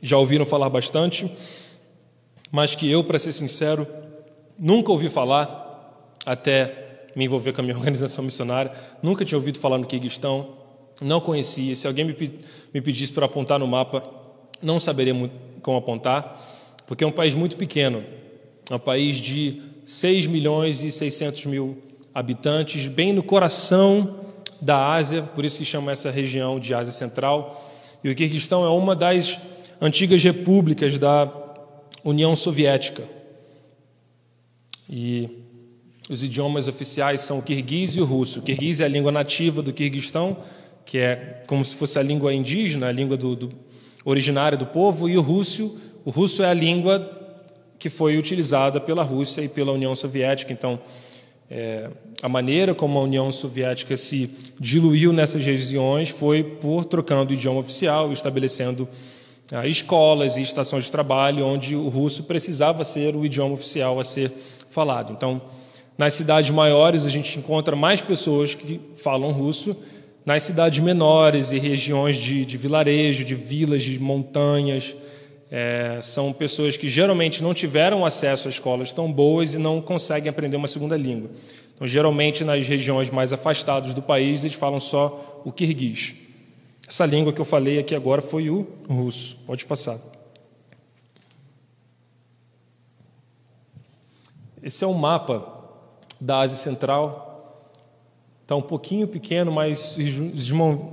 [0.00, 1.28] já ouviram falar bastante,
[2.48, 3.88] mas que eu, para ser sincero,
[4.56, 8.70] nunca ouvi falar até me envolver com a minha organização missionária,
[9.02, 10.50] nunca tinha ouvido falar no Kirguistão,
[11.00, 11.74] não conhecia.
[11.74, 14.08] Se alguém me pedisse para apontar no mapa,
[14.62, 15.12] não saberia
[15.60, 16.56] como apontar,
[16.88, 18.02] porque é um país muito pequeno,
[18.70, 21.76] é um país de 6 milhões e 600 mil
[22.14, 24.20] habitantes, bem no coração
[24.58, 27.70] da Ásia, por isso que chama essa região de Ásia Central.
[28.02, 29.38] E o Kirguistão é uma das
[29.78, 31.30] antigas repúblicas da
[32.02, 33.02] União Soviética.
[34.88, 35.28] E
[36.08, 38.40] os idiomas oficiais são o kirguiz e o russo.
[38.40, 40.38] O kirguiz é a língua nativa do Kirguistão,
[40.86, 43.50] que é como se fosse a língua indígena, a língua do, do
[44.06, 45.78] originária do povo, e o russo,
[46.08, 47.06] o russo é a língua
[47.78, 50.50] que foi utilizada pela Rússia e pela União Soviética.
[50.50, 50.78] Então,
[51.50, 51.90] é,
[52.22, 57.60] a maneira como a União Soviética se diluiu nessas regiões foi por trocando o idioma
[57.60, 58.88] oficial, estabelecendo
[59.52, 64.04] ah, escolas e estações de trabalho onde o russo precisava ser o idioma oficial a
[64.04, 64.32] ser
[64.70, 65.12] falado.
[65.12, 65.42] Então,
[65.98, 69.76] nas cidades maiores a gente encontra mais pessoas que falam russo,
[70.24, 74.96] nas cidades menores e regiões de, de vilarejo, de vilas, de montanhas,
[75.50, 80.28] é, são pessoas que geralmente não tiveram acesso a escolas tão boas e não conseguem
[80.28, 81.30] aprender uma segunda língua.
[81.74, 86.16] Então, geralmente, nas regiões mais afastadas do país, eles falam só o kirguiz.
[86.86, 89.38] Essa língua que eu falei aqui agora foi o russo.
[89.46, 89.98] Pode passar.
[94.62, 95.46] Esse é um mapa
[96.20, 97.27] da Ásia Central.
[98.48, 99.98] Está um pouquinho pequeno, mas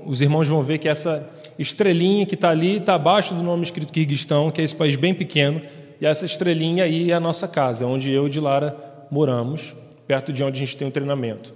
[0.05, 3.93] os irmãos vão ver que essa estrelinha que está ali está abaixo do nome escrito
[3.93, 5.61] Kirguistão, que é esse país bem pequeno,
[6.01, 8.75] E essa estrelinha aí é a nossa casa, onde eu e de Lara
[9.09, 9.73] moramos,
[10.05, 11.53] perto de onde a gente tem o treinamento.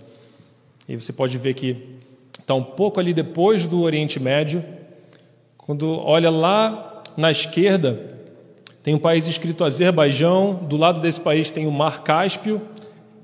[0.87, 1.75] E você pode ver que
[2.39, 4.63] está um pouco ali depois do Oriente Médio.
[5.57, 8.15] Quando olha lá na esquerda,
[8.83, 12.61] tem um país escrito Azerbaijão, do lado desse país tem o Mar Cáspio.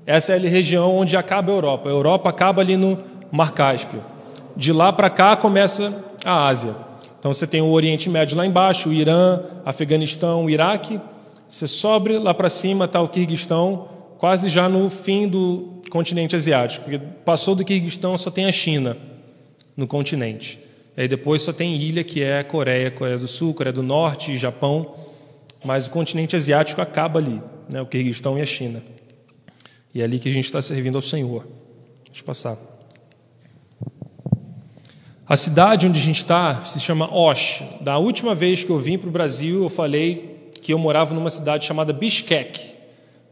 [0.06, 1.88] Essa é a região onde acaba a Europa.
[1.88, 2.96] A Europa acaba ali no
[3.32, 4.02] Mar Cáspio.
[4.56, 5.92] De lá para cá começa
[6.24, 6.74] a Ásia.
[7.18, 11.00] Então você tem o Oriente Médio lá embaixo, o Irã, Afeganistão, o Iraque.
[11.48, 13.88] Você sobe lá para cima está o Kirguistão,
[14.18, 16.84] quase já no fim do continente asiático.
[16.84, 18.96] Porque passou do Kirguistão só tem a China
[19.76, 20.60] no continente.
[20.96, 23.82] E aí depois só tem ilha que é a Coreia, Coreia do Sul, Coreia do
[23.82, 24.94] Norte Japão.
[25.64, 27.82] Mas o continente asiático acaba ali, né?
[27.82, 28.80] o Kirguistão e a China.
[29.96, 31.46] E é ali que a gente está servindo ao Senhor.
[32.04, 32.58] Deixa eu passar.
[35.26, 37.64] A cidade onde a gente está se chama Osh.
[37.80, 41.30] Da última vez que eu vim para o Brasil, eu falei que eu morava numa
[41.30, 42.60] cidade chamada Bishkek.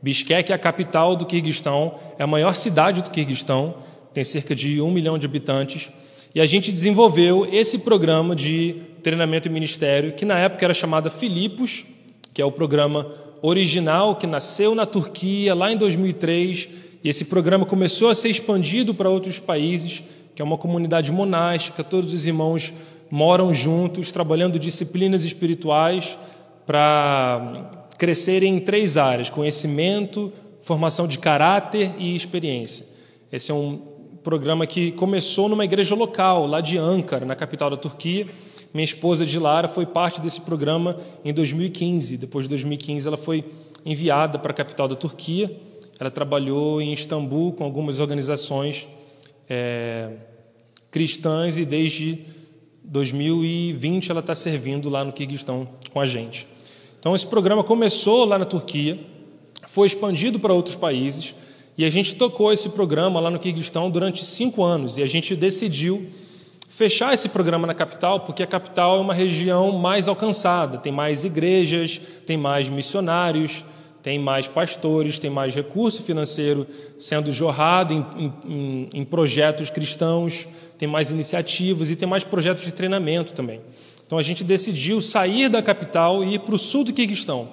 [0.00, 3.74] Bishkek é a capital do Kirguistão, é a maior cidade do Kirguistão,
[4.14, 5.90] tem cerca de um milhão de habitantes.
[6.34, 11.10] E a gente desenvolveu esse programa de treinamento e ministério, que na época era chamada
[11.10, 11.84] Filipos,
[12.32, 13.06] que é o programa
[13.46, 16.68] original que nasceu na Turquia lá em 2003.
[17.02, 20.02] E esse programa começou a ser expandido para outros países
[20.34, 22.74] que é uma comunidade monástica, todos os irmãos
[23.08, 26.18] moram juntos, trabalhando disciplinas espirituais
[26.66, 30.32] para crescerem em três áreas: conhecimento,
[30.62, 32.86] formação de caráter e experiência.
[33.30, 33.80] Esse é um
[34.24, 38.26] programa que começou numa igreja local, lá de Ankara, na capital da Turquia.
[38.74, 42.18] Minha esposa Dilara foi parte desse programa em 2015.
[42.18, 43.44] Depois de 2015, ela foi
[43.86, 45.56] enviada para a capital da Turquia.
[46.00, 48.88] Ela trabalhou em Istambul com algumas organizações
[49.48, 50.08] é,
[50.90, 52.24] cristãs e desde
[52.82, 56.48] 2020 ela está servindo lá no Kirguistão com a gente.
[56.98, 58.98] Então esse programa começou lá na Turquia,
[59.68, 61.32] foi expandido para outros países
[61.78, 65.36] e a gente tocou esse programa lá no Kirguistão durante cinco anos e a gente
[65.36, 66.08] decidiu
[66.74, 71.24] fechar esse programa na capital porque a capital é uma região mais alcançada, tem mais
[71.24, 73.64] igrejas, tem mais missionários,
[74.02, 76.66] tem mais pastores, tem mais recurso financeiro
[76.98, 82.72] sendo jorrado em, em, em, projetos cristãos, tem mais iniciativas e tem mais projetos de
[82.72, 83.60] treinamento também.
[84.04, 87.50] Então a gente decidiu sair da capital e ir para o sul do Quirguistão,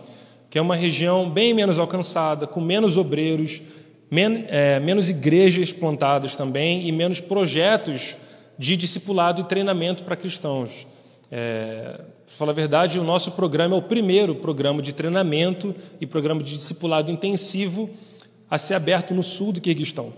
[0.50, 3.62] que é uma região bem menos alcançada, com menos obreiros,
[4.10, 8.18] men é, menos igrejas plantadas também e menos projetos
[8.62, 10.86] de discipulado e treinamento para cristãos.
[11.32, 16.06] É, para falar a verdade, o nosso programa é o primeiro programa de treinamento e
[16.06, 17.90] programa de discipulado intensivo
[18.48, 20.14] a ser aberto no sul do Quirguistão.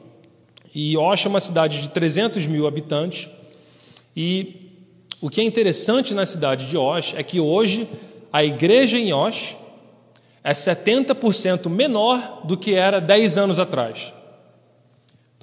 [0.75, 3.29] E Osh é uma cidade de 300 mil habitantes.
[4.13, 4.73] E
[5.21, 7.87] o que é interessante na cidade de Osh é que hoje
[8.29, 9.55] a igreja em Osh
[10.43, 14.13] é 70% menor do que era 10 anos atrás.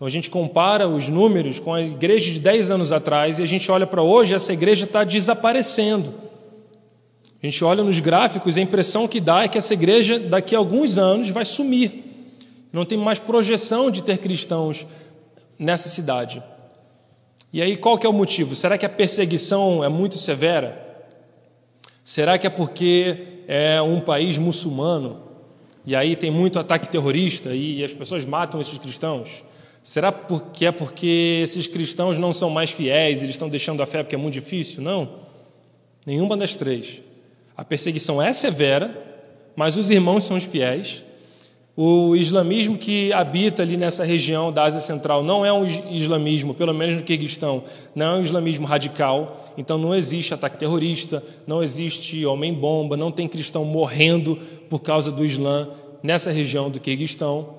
[0.00, 3.46] Então a gente compara os números com a igreja de 10 anos atrás e a
[3.46, 6.14] gente olha para hoje, essa igreja está desaparecendo.
[7.42, 10.56] A gente olha nos gráficos e a impressão que dá é que essa igreja, daqui
[10.56, 12.32] a alguns anos, vai sumir.
[12.72, 14.86] Não tem mais projeção de ter cristãos
[15.58, 16.42] nessa cidade.
[17.52, 18.54] E aí, qual que é o motivo?
[18.54, 21.12] Será que a perseguição é muito severa?
[22.02, 25.20] Será que é porque é um país muçulmano
[25.84, 29.44] e aí tem muito ataque terrorista e as pessoas matam esses cristãos?
[29.90, 34.04] Será que é porque esses cristãos não são mais fiéis, eles estão deixando a fé
[34.04, 34.80] porque é muito difícil?
[34.80, 35.16] Não.
[36.06, 37.02] Nenhuma das três.
[37.56, 38.96] A perseguição é severa,
[39.56, 41.02] mas os irmãos são os fiéis.
[41.76, 46.72] O islamismo que habita ali nessa região da Ásia Central não é um islamismo, pelo
[46.72, 49.44] menos no Kirguistão, não é um islamismo radical.
[49.58, 54.36] Então não existe ataque terrorista, não existe homem-bomba, não tem cristão morrendo
[54.68, 55.68] por causa do Islã
[56.00, 57.58] nessa região do Kirguistão.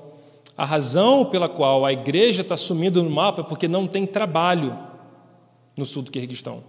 [0.58, 4.78] A razão pela qual a igreja está sumindo no mapa é porque não tem trabalho
[5.78, 6.64] no sul do Kirguistão.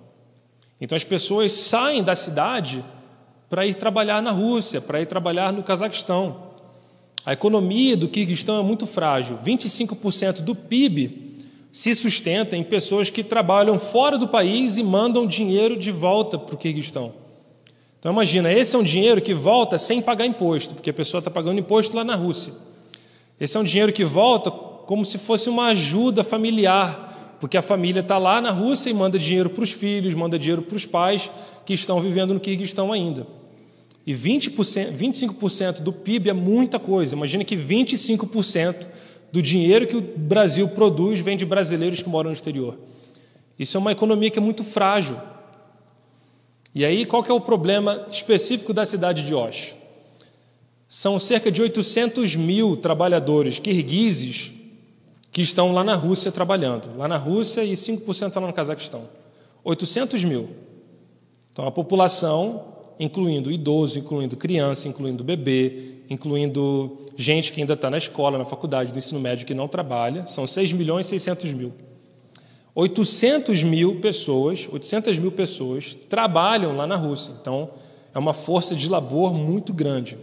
[0.80, 2.84] Então as pessoas saem da cidade
[3.48, 6.52] para ir trabalhar na Rússia, para ir trabalhar no Cazaquistão.
[7.24, 9.38] A economia do Kirguistão é muito frágil.
[9.44, 11.36] 25% do PIB
[11.70, 16.54] se sustenta em pessoas que trabalham fora do país e mandam dinheiro de volta para
[16.54, 17.12] o Kirguistão.
[17.98, 21.30] Então imagina, esse é um dinheiro que volta sem pagar imposto, porque a pessoa está
[21.30, 22.52] pagando imposto lá na Rússia.
[23.42, 27.98] Esse é um dinheiro que volta como se fosse uma ajuda familiar, porque a família
[27.98, 31.28] está lá na Rússia e manda dinheiro para os filhos, manda dinheiro para os pais
[31.66, 33.26] que estão vivendo no Kirguistão ainda.
[34.06, 37.16] E 20%, 25% do PIB é muita coisa.
[37.16, 38.86] Imagina que 25%
[39.32, 42.78] do dinheiro que o Brasil produz vem de brasileiros que moram no exterior.
[43.58, 45.16] Isso é uma economia que é muito frágil.
[46.72, 49.81] E aí, qual que é o problema específico da cidade de Osh?
[50.94, 54.52] São cerca de 800 mil trabalhadores kirguizes
[55.30, 56.94] que estão lá na Rússia trabalhando.
[56.98, 59.08] Lá na Rússia e 5% lá no Cazaquistão.
[59.64, 60.50] 800 mil.
[61.50, 62.62] Então, a população,
[63.00, 68.92] incluindo idoso, incluindo criança, incluindo bebê, incluindo gente que ainda está na escola, na faculdade,
[68.92, 71.72] no ensino médio que não trabalha, são 6 milhões e 600 mil.
[72.74, 77.32] 800 mil pessoas, 800 mil pessoas trabalham lá na Rússia.
[77.40, 77.70] Então,
[78.14, 80.18] é uma força de labor muito grande.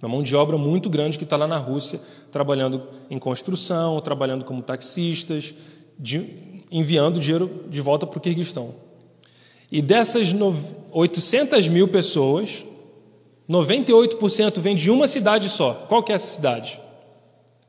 [0.00, 4.44] Uma mão de obra muito grande que está lá na Rússia, trabalhando em construção, trabalhando
[4.44, 5.54] como taxistas,
[5.98, 8.74] de, enviando dinheiro de volta para o Quirguistão.
[9.70, 10.32] E dessas
[10.92, 12.64] 800 mil pessoas,
[13.50, 15.74] 98% vem de uma cidade só.
[15.88, 16.80] Qual que é essa cidade?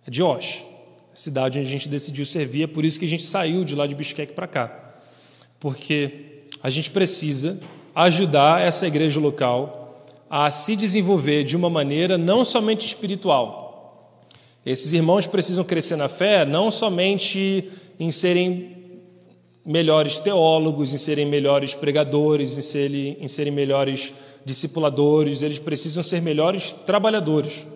[0.06, 0.64] É de Osh,
[1.12, 2.64] a cidade onde a gente decidiu servir.
[2.64, 5.02] É por isso que a gente saiu de lá de Bishkek para cá.
[5.60, 7.60] Porque a gente precisa
[7.96, 9.89] ajudar essa igreja local
[10.30, 14.24] a se desenvolver de uma maneira não somente espiritual.
[14.66, 17.70] Esses irmãos precisam crescer na fé não somente
[18.00, 18.78] em serem
[19.66, 24.14] melhores teólogos, em serem melhores pregadores, em serem, em serem melhores
[24.44, 27.68] discipuladores, eles precisam ser melhores trabalhadores.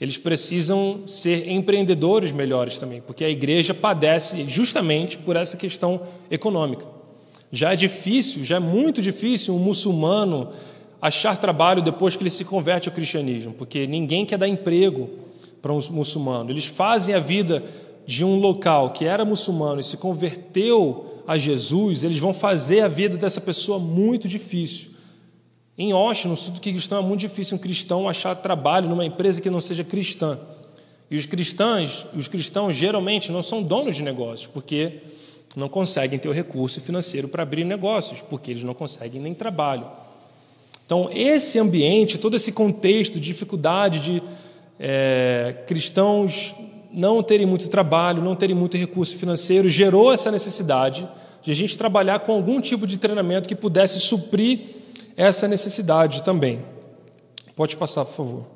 [0.00, 6.84] Eles precisam ser empreendedores melhores também, porque a igreja padece justamente por essa questão econômica.
[7.52, 10.48] Já é difícil, já é muito difícil um muçulmano
[11.02, 15.10] achar trabalho depois que ele se converte ao cristianismo, porque ninguém quer dar emprego
[15.60, 16.48] para um muçulmano.
[16.48, 17.64] Eles fazem a vida
[18.06, 22.88] de um local que era muçulmano e se converteu a Jesus, eles vão fazer a
[22.88, 24.90] vida dessa pessoa muito difícil.
[25.76, 29.40] Em Osh, no sul do Quirguistão, é muito difícil um cristão achar trabalho numa empresa
[29.40, 30.38] que não seja cristã.
[31.10, 35.00] E os cristãos, os cristãos geralmente não são donos de negócios, porque
[35.56, 39.86] não conseguem ter o recurso financeiro para abrir negócios, porque eles não conseguem nem trabalho.
[40.84, 44.22] Então, esse ambiente, todo esse contexto, dificuldade de
[44.78, 46.54] é, cristãos
[46.92, 51.08] não terem muito trabalho, não terem muito recurso financeiro, gerou essa necessidade
[51.42, 54.60] de a gente trabalhar com algum tipo de treinamento que pudesse suprir
[55.16, 56.60] essa necessidade também.
[57.56, 58.46] Pode passar, por favor.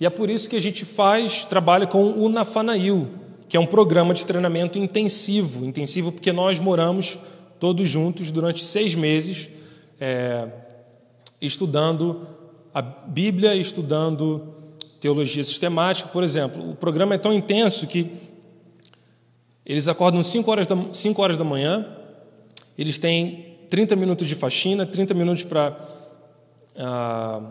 [0.00, 3.08] E é por isso que a gente faz, trabalha com o Nafanail,
[3.48, 5.64] que é um programa de treinamento intensivo.
[5.64, 7.18] Intensivo porque nós moramos
[7.58, 9.48] todos juntos durante seis meses,
[10.00, 10.48] é,
[11.40, 12.26] estudando
[12.72, 14.54] a Bíblia, estudando
[15.00, 16.70] teologia sistemática, por exemplo.
[16.70, 18.10] O programa é tão intenso que
[19.64, 21.86] eles acordam 5 horas da, 5 horas da manhã,
[22.76, 25.76] eles têm 30 minutos de faxina, 30 minutos para
[26.76, 27.42] ah,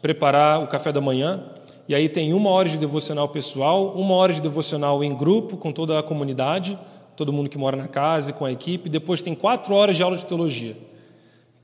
[0.00, 1.44] preparar o café da manhã,
[1.88, 5.70] e aí tem uma hora de devocional pessoal, uma hora de devocional em grupo com
[5.70, 6.78] toda a comunidade,
[7.16, 10.02] todo mundo que mora na casa e com a equipe, depois tem quatro horas de
[10.02, 10.76] aula de teologia.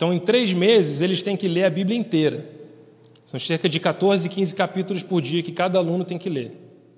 [0.02, 2.44] Então, em três meses, eles têm que ler a Bíblia inteira.
[3.24, 6.50] São cerca de 14, 15 capítulos por dia que cada aluno tem que ler,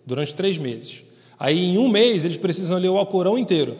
[0.07, 1.05] durante três meses.
[1.39, 3.77] Aí, em um mês, eles precisam ler o Alcorão inteiro.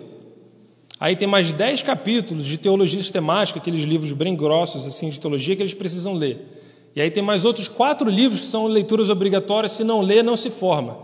[1.01, 5.57] Aí tem mais 10 capítulos de teologia sistemática, aqueles livros bem grossos assim de teologia
[5.57, 6.47] que eles precisam ler.
[6.95, 10.37] E aí tem mais outros quatro livros que são leituras obrigatórias, se não ler, não
[10.37, 10.99] se forma.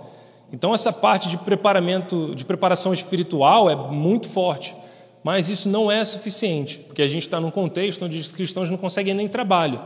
[0.52, 4.74] Então essa parte de preparamento, de preparação espiritual é muito forte.
[5.22, 8.76] Mas isso não é suficiente, porque a gente está num contexto onde os cristãos não
[8.76, 9.80] conseguem nem trabalho.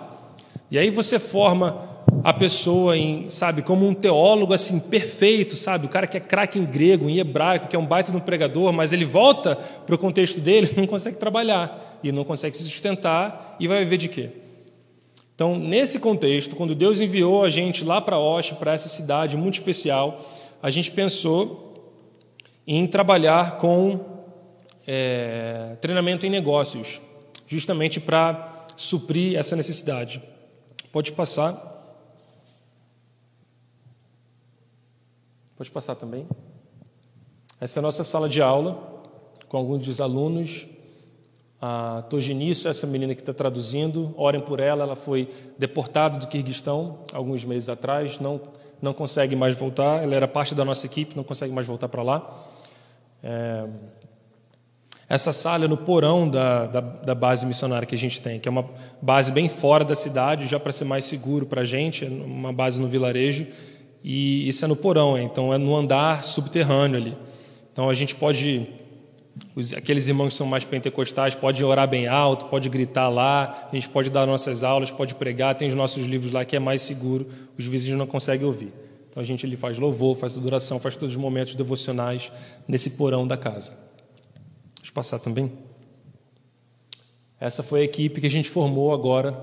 [0.71, 5.87] E aí você forma a pessoa em, sabe, como um teólogo assim perfeito, sabe?
[5.87, 8.73] O cara que é craque em grego, em hebraico, que é um baita no pregador,
[8.73, 13.57] mas ele volta para o contexto dele, não consegue trabalhar e não consegue se sustentar
[13.59, 14.31] e vai viver de quê?
[15.35, 19.55] Então, nesse contexto, quando Deus enviou a gente lá para Osh, para essa cidade muito
[19.55, 20.21] especial,
[20.63, 21.93] a gente pensou
[22.67, 24.14] em trabalhar com
[24.87, 27.01] é, treinamento em negócios,
[27.47, 30.23] justamente para suprir essa necessidade.
[30.93, 31.73] Pode passar.
[35.57, 36.27] Pode passar também.
[37.61, 39.03] Essa é a nossa sala de aula,
[39.49, 40.67] com alguns dos alunos.
[41.61, 44.83] A Tojinício, essa menina que está traduzindo, orem por ela.
[44.83, 48.41] Ela foi deportada do Quirguistão alguns meses atrás, não,
[48.83, 50.03] não consegue mais voltar.
[50.03, 52.47] Ela era parte da nossa equipe, não consegue mais voltar para lá.
[53.23, 53.67] É,
[55.09, 58.49] essa sala é no porão da, da, da, base missionária que a gente tem, que
[58.49, 58.65] é uma
[59.03, 62.53] base bem fora da cidade, já para ser mais seguro para a gente, é uma
[62.53, 63.47] base no vilarejo,
[64.03, 67.17] e isso é no porão, então é no andar subterrâneo ali.
[67.73, 68.67] Então a gente pode,
[69.55, 73.75] os, aqueles irmãos que são mais pentecostais, pode orar bem alto, pode gritar lá, a
[73.75, 76.81] gente pode dar nossas aulas, pode pregar, tem os nossos livros lá que é mais
[76.81, 77.27] seguro,
[77.59, 78.73] os vizinhos não conseguem ouvir.
[79.11, 82.33] Então a gente ali faz louvor, faz adoração, faz todos os momentos devocionais
[82.67, 83.84] nesse porão da casa
[84.95, 85.53] passar também.
[87.41, 89.39] Essa foi a equipe que a gente formou agora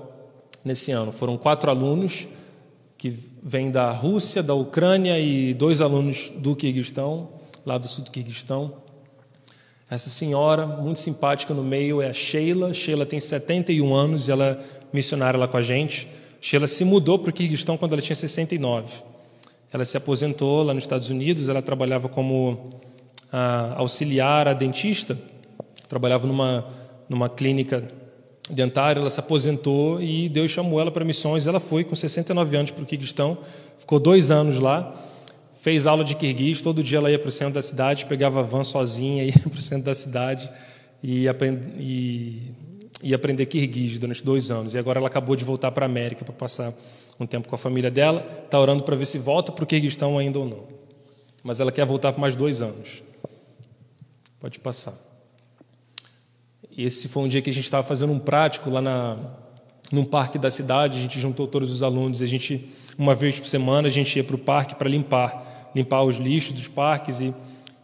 [0.64, 1.12] nesse ano.
[1.12, 2.26] Foram quatro alunos
[2.96, 7.28] que vem da Rússia, da Ucrânia e dois alunos do Quirguistão,
[7.66, 8.76] lá do sul do Quirguistão.
[9.90, 12.72] Essa senhora, muito simpática no meio, é a Sheila.
[12.72, 14.58] Sheila tem 71 anos e ela é
[14.92, 16.08] missionária lá com a gente.
[16.40, 19.02] Sheila se mudou para o Quirguistão quando ela tinha 69.
[19.72, 22.80] Ela se aposentou lá nos Estados Unidos, ela trabalhava como
[23.32, 25.18] ah, auxiliar a dentista,
[25.92, 26.66] trabalhava numa,
[27.06, 27.86] numa clínica
[28.48, 31.46] dentária, ela se aposentou e Deus chamou ela para missões.
[31.46, 33.36] Ela foi com 69 anos para o Quirguistão,
[33.76, 34.94] ficou dois anos lá,
[35.60, 38.42] fez aula de kirguiz, todo dia ela ia para o centro da cidade, pegava a
[38.42, 40.50] van sozinha, ia para o centro da cidade
[41.02, 41.26] e,
[41.78, 42.52] e,
[43.02, 44.74] e aprender kirguiz durante dois anos.
[44.74, 46.72] E agora ela acabou de voltar para a América para passar
[47.20, 50.16] um tempo com a família dela, está orando para ver se volta para o Quirguistão
[50.16, 50.64] ainda ou não.
[51.44, 53.02] Mas ela quer voltar por mais dois anos.
[54.40, 55.11] Pode passar.
[56.76, 59.16] Esse foi um dia que a gente estava fazendo um prático lá na,
[59.90, 62.66] num parque da cidade, a gente juntou todos os alunos, a gente,
[62.96, 66.54] uma vez por semana, a gente ia para o parque para limpar, limpar os lixos
[66.54, 67.34] dos parques e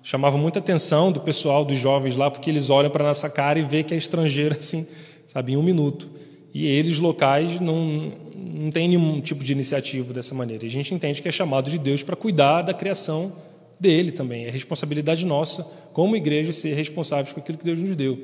[0.03, 3.63] chamava muita atenção do pessoal, dos jovens lá, porque eles olham para nossa cara e
[3.63, 4.87] vê que é estrangeiro, assim,
[5.27, 6.09] sabe, em um minuto.
[6.55, 10.65] E eles, locais, não, não têm nenhum tipo de iniciativa dessa maneira.
[10.65, 13.35] A gente entende que é chamado de Deus para cuidar da criação
[13.79, 14.47] dele também.
[14.47, 15.63] É responsabilidade nossa,
[15.93, 18.19] como igreja, ser responsáveis por aquilo que Deus nos deu.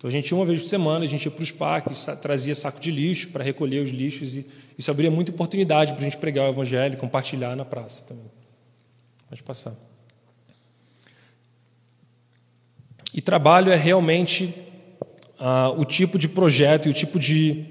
[0.00, 2.80] Então a gente, uma vez por semana, a gente ia para os parques, trazia saco
[2.80, 4.46] de lixo para recolher os lixos, e
[4.78, 8.24] isso abria muita oportunidade para a gente pregar o evangelho, compartilhar na praça também.
[9.28, 9.74] Pode passar.
[13.12, 14.54] E trabalho é realmente
[15.38, 17.66] ah, o tipo de projeto e o tipo de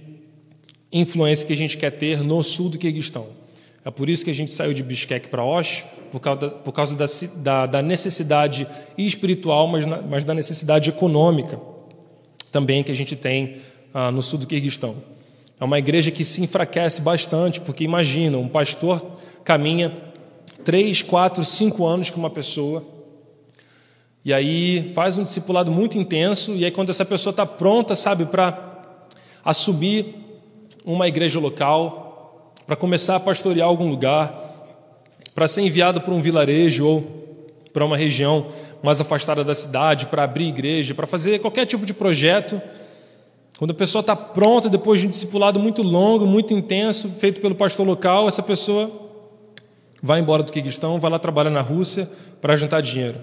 [0.91, 3.25] influência que a gente quer ter no sul do Quirguistão.
[3.83, 6.73] É por isso que a gente saiu de Bishkek para Osh, por causa, da, por
[6.73, 6.95] causa
[7.37, 11.59] da, da, necessidade espiritual, mas, na, mas, da necessidade econômica
[12.51, 13.57] também que a gente tem
[13.93, 14.95] ah, no sul do Quirguistão.
[15.59, 19.03] É uma igreja que se enfraquece bastante, porque imagina, um pastor
[19.43, 19.93] caminha
[20.63, 22.83] três, quatro, cinco anos com uma pessoa,
[24.23, 28.25] e aí faz um discipulado muito intenso, e aí quando essa pessoa está pronta, sabe,
[28.25, 29.07] para
[29.43, 30.15] assumir
[30.85, 34.49] uma igreja local, para começar a pastorear algum lugar,
[35.33, 37.01] para ser enviado para um vilarejo ou
[37.73, 38.47] para uma região
[38.81, 42.61] mais afastada da cidade, para abrir igreja, para fazer qualquer tipo de projeto.
[43.57, 47.55] Quando a pessoa está pronta, depois de um discipulado muito longo, muito intenso, feito pelo
[47.55, 48.89] pastor local, essa pessoa
[50.01, 52.09] vai embora do Quirguistão, vai lá trabalhar na Rússia
[52.41, 53.17] para juntar dinheiro.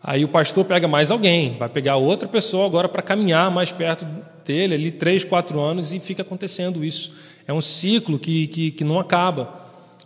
[0.00, 4.06] Aí o pastor pega mais alguém, vai pegar outra pessoa agora para caminhar mais perto
[4.44, 7.14] dele, ali três, quatro anos, e fica acontecendo isso.
[7.46, 9.62] É um ciclo que, que, que não acaba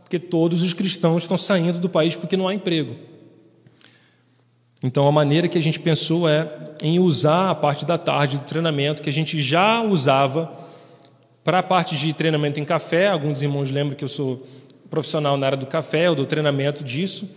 [0.06, 2.94] porque todos os cristãos estão saindo do país porque não há emprego.
[4.86, 6.48] Então, a maneira que a gente pensou é
[6.80, 10.48] em usar a parte da tarde do treinamento que a gente já usava
[11.42, 13.08] para a parte de treinamento em café.
[13.08, 14.46] Alguns irmãos lembram que eu sou
[14.88, 17.28] profissional na área do café, ou do treinamento disso.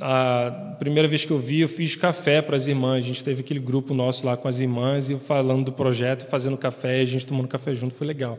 [0.00, 2.98] A primeira vez que eu vi, eu fiz café para as irmãs.
[2.98, 6.56] A gente teve aquele grupo nosso lá com as irmãs e falando do projeto, fazendo
[6.56, 8.38] café, a gente tomando café junto, foi legal.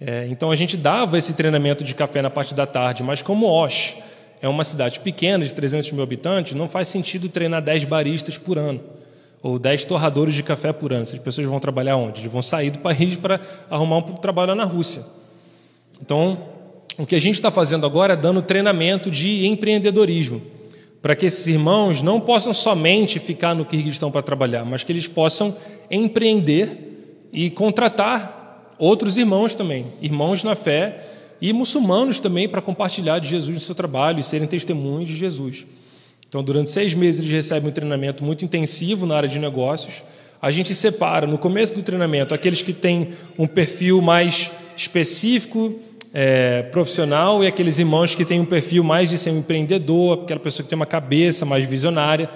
[0.00, 3.46] É, então a gente dava esse treinamento de café na parte da tarde, mas como
[3.46, 3.96] Osh
[4.46, 8.56] é uma cidade pequena, de 300 mil habitantes, não faz sentido treinar 10 baristas por
[8.56, 8.80] ano
[9.42, 11.02] ou 10 torradores de café por ano.
[11.02, 12.20] Essas pessoas vão trabalhar onde?
[12.20, 15.04] Eles vão sair do país para arrumar um trabalho na Rússia.
[16.00, 16.38] Então,
[16.96, 20.40] o que a gente está fazendo agora é dando treinamento de empreendedorismo,
[21.02, 25.08] para que esses irmãos não possam somente ficar no Kirguistão para trabalhar, mas que eles
[25.08, 25.56] possam
[25.90, 33.28] empreender e contratar outros irmãos também, irmãos na fé e muçulmanos também para compartilhar de
[33.28, 35.66] Jesus no seu trabalho e serem testemunhos de Jesus.
[36.28, 40.02] Então, durante seis meses, eles recebem um treinamento muito intensivo na área de negócios.
[40.42, 45.74] A gente separa, no começo do treinamento, aqueles que têm um perfil mais específico,
[46.12, 50.40] é, profissional, e aqueles irmãos que têm um perfil mais de ser um empreendedor, aquela
[50.40, 52.28] pessoa que tem uma cabeça mais visionária.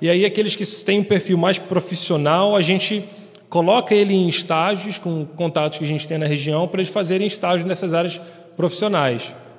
[0.00, 3.02] E aí, aqueles que têm um perfil mais profissional, a gente
[3.48, 7.26] coloca ele em estágios com contatos que a gente tem na região para eles fazerem
[7.26, 8.37] estágios nessas áreas profissionais.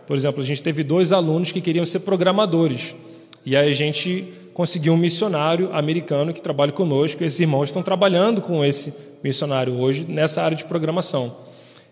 [0.06, 2.96] Por exemplo, a gente teve dois alunos que queriam ser programadores
[3.46, 7.24] e aí a gente conseguiu um missionário americano que trabalha conosco.
[7.24, 8.94] Esses irmãos estão trabalhando com esse
[9.24, 11.36] missionário hoje nessa área de programação.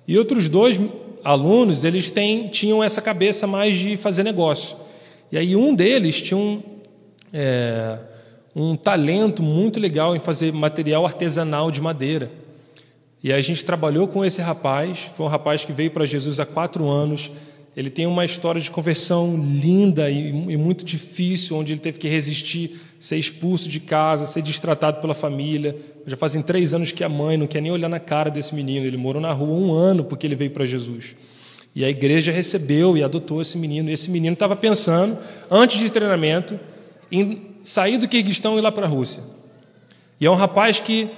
[0.08, 0.80] E outros dois
[1.24, 4.78] alunos, eles têm, tinham essa cabeça mais de fazer negócio.
[5.32, 6.62] E aí um deles tinha um,
[7.34, 7.98] é,
[8.56, 12.30] um talento muito legal em fazer material artesanal de madeira.
[13.28, 16.46] E a gente trabalhou com esse rapaz, foi um rapaz que veio para Jesus há
[16.46, 17.30] quatro anos.
[17.76, 22.08] Ele tem uma história de conversão linda e, e muito difícil, onde ele teve que
[22.08, 25.76] resistir, ser expulso de casa, ser destratado pela família.
[26.06, 28.86] Já fazem três anos que a mãe não quer nem olhar na cara desse menino.
[28.86, 31.14] Ele morou na rua um ano porque ele veio para Jesus.
[31.76, 33.90] E a igreja recebeu e adotou esse menino.
[33.90, 35.18] E esse menino estava pensando,
[35.52, 36.58] antes de treinamento,
[37.12, 39.22] em sair do Kirguistão e ir lá para a Rússia.
[40.18, 41.10] E é um rapaz que,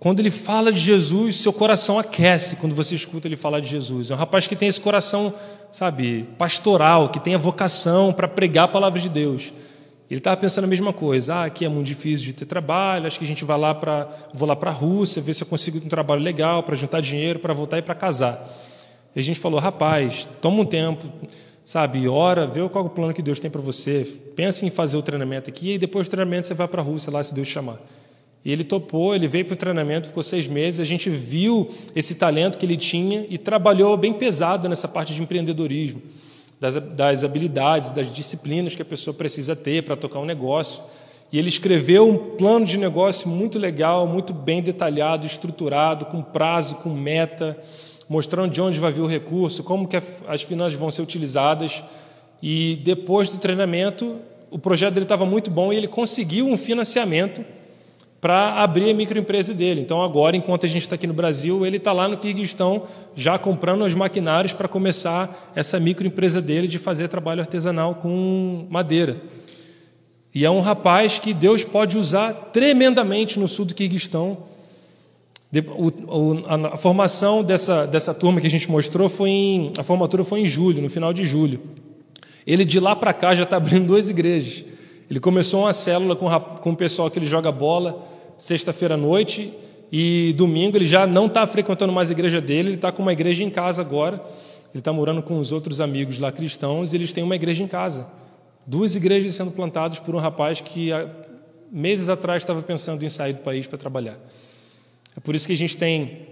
[0.00, 4.10] quando ele fala de Jesus, seu coração aquece quando você escuta ele falar de Jesus.
[4.10, 5.34] É um rapaz que tem esse coração,
[5.72, 9.52] sabe, pastoral, que tem a vocação para pregar a palavra de Deus.
[10.10, 11.34] Ele estava pensando a mesma coisa.
[11.34, 13.06] Ah, aqui é muito difícil de ter trabalho.
[13.06, 15.46] Acho que a gente vai lá para vou lá para a Rússia ver se eu
[15.46, 18.48] consigo um trabalho legal para juntar dinheiro para voltar e para casar.
[19.14, 21.04] E a gente falou, rapaz, toma um tempo,
[21.64, 24.06] sabe, ora, vê qual é o plano que Deus tem para você.
[24.36, 27.12] Pensa em fazer o treinamento aqui e depois do treinamento você vai para a Rússia
[27.12, 27.78] lá se Deus chamar.
[28.44, 30.80] E ele topou, ele veio para o treinamento, ficou seis meses.
[30.80, 35.22] A gente viu esse talento que ele tinha e trabalhou bem pesado nessa parte de
[35.22, 36.00] empreendedorismo
[36.60, 40.82] das, das habilidades, das disciplinas que a pessoa precisa ter para tocar um negócio.
[41.30, 46.76] E ele escreveu um plano de negócio muito legal, muito bem detalhado, estruturado, com prazo,
[46.76, 47.56] com meta,
[48.08, 51.84] mostrando de onde vai vir o recurso, como que as finanças vão ser utilizadas.
[52.42, 54.16] E depois do treinamento,
[54.50, 57.44] o projeto dele estava muito bom e ele conseguiu um financiamento
[58.20, 59.80] para abrir a microempresa dele.
[59.80, 62.82] Então, agora, enquanto a gente está aqui no Brasil, ele está lá no Kirguistão
[63.14, 69.20] já comprando os maquinários para começar essa microempresa dele de fazer trabalho artesanal com madeira.
[70.34, 74.38] E é um rapaz que Deus pode usar tremendamente no sul do Kirguistão.
[76.46, 79.72] A formação dessa, dessa turma que a gente mostrou foi em.
[79.78, 81.60] A formatura foi em julho, no final de julho.
[82.46, 84.64] Ele de lá para cá já está abrindo duas igrejas.
[85.10, 86.28] Ele começou uma célula com,
[86.60, 88.02] com o pessoal que ele joga bola
[88.36, 89.52] sexta-feira à noite
[89.90, 93.12] e domingo ele já não está frequentando mais a igreja dele, ele está com uma
[93.12, 94.22] igreja em casa agora.
[94.72, 97.66] Ele está morando com os outros amigos lá cristãos e eles têm uma igreja em
[97.66, 98.06] casa.
[98.66, 100.90] Duas igrejas sendo plantadas por um rapaz que
[101.72, 104.18] meses atrás estava pensando em sair do país para trabalhar.
[105.16, 106.28] É por isso que a gente tem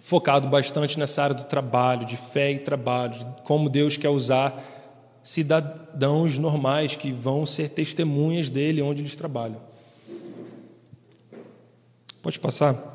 [0.00, 4.73] focado bastante nessa área do trabalho, de fé e trabalho, de como Deus quer usar
[5.24, 9.56] cidadãos normais que vão ser testemunhas dele onde eles trabalham.
[12.22, 12.92] Pode passar.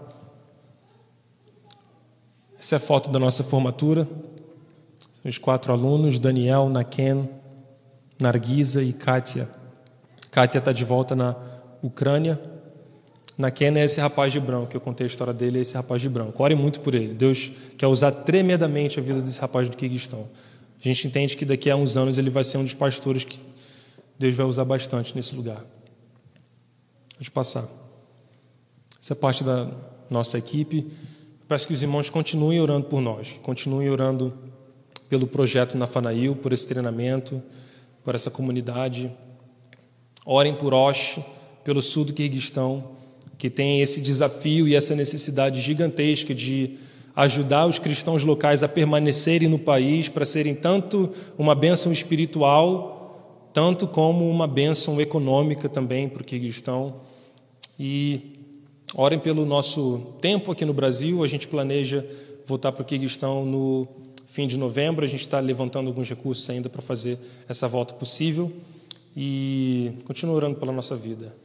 [2.60, 4.08] Essa é a foto da nossa formatura.
[5.26, 7.28] Os quatro alunos: Daniel, Naken,
[8.22, 9.50] Nargisa e Kátia.
[10.32, 11.36] Kátia está de volta na
[11.82, 12.40] Ucrânia.
[13.38, 16.02] Naken é esse rapaz de branco, que eu contei a história dele, é esse rapaz
[16.02, 16.44] de branco.
[16.44, 17.14] Ore muito por ele.
[17.14, 20.28] Deus quer usar tremendamente a vida desse rapaz do Kirguistão.
[20.80, 23.40] A gente entende que daqui a uns anos ele vai ser um dos pastores que
[24.18, 25.66] Deus vai usar bastante nesse lugar.
[27.18, 27.68] Pode passar.
[29.02, 29.70] Essa é parte da
[30.10, 30.90] nossa equipe.
[31.48, 34.34] Peço que os irmãos continuem orando por nós, continuem orando
[35.10, 37.42] pelo projeto Nafanail, por esse treinamento,
[38.04, 39.12] por essa comunidade.
[40.26, 41.20] Orem por Osh,
[41.64, 42.92] pelo sul do Quirguistão,
[43.38, 46.78] que tem esse desafio e essa necessidade gigantesca de
[47.20, 53.86] ajudar os cristãos locais a permanecerem no país, para serem tanto uma bênção espiritual, tanto
[53.86, 57.01] como uma bênção econômica também para o Kirguistão.
[57.78, 58.39] E
[58.95, 62.05] orem pelo nosso tempo aqui no Brasil, a gente planeja
[62.45, 63.86] voltar para o Kirguistão no
[64.26, 68.49] fim de novembro, a gente está levantando alguns recursos ainda para fazer essa volta possível
[69.13, 71.36] e continua orando pela nossa vida.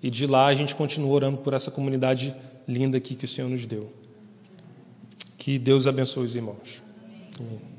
[0.00, 2.32] E de lá a gente continua orando por essa comunidade
[2.68, 4.03] linda aqui que o Senhor nos deu.
[5.44, 6.82] Que Deus abençoe os irmãos.
[7.38, 7.73] Amém.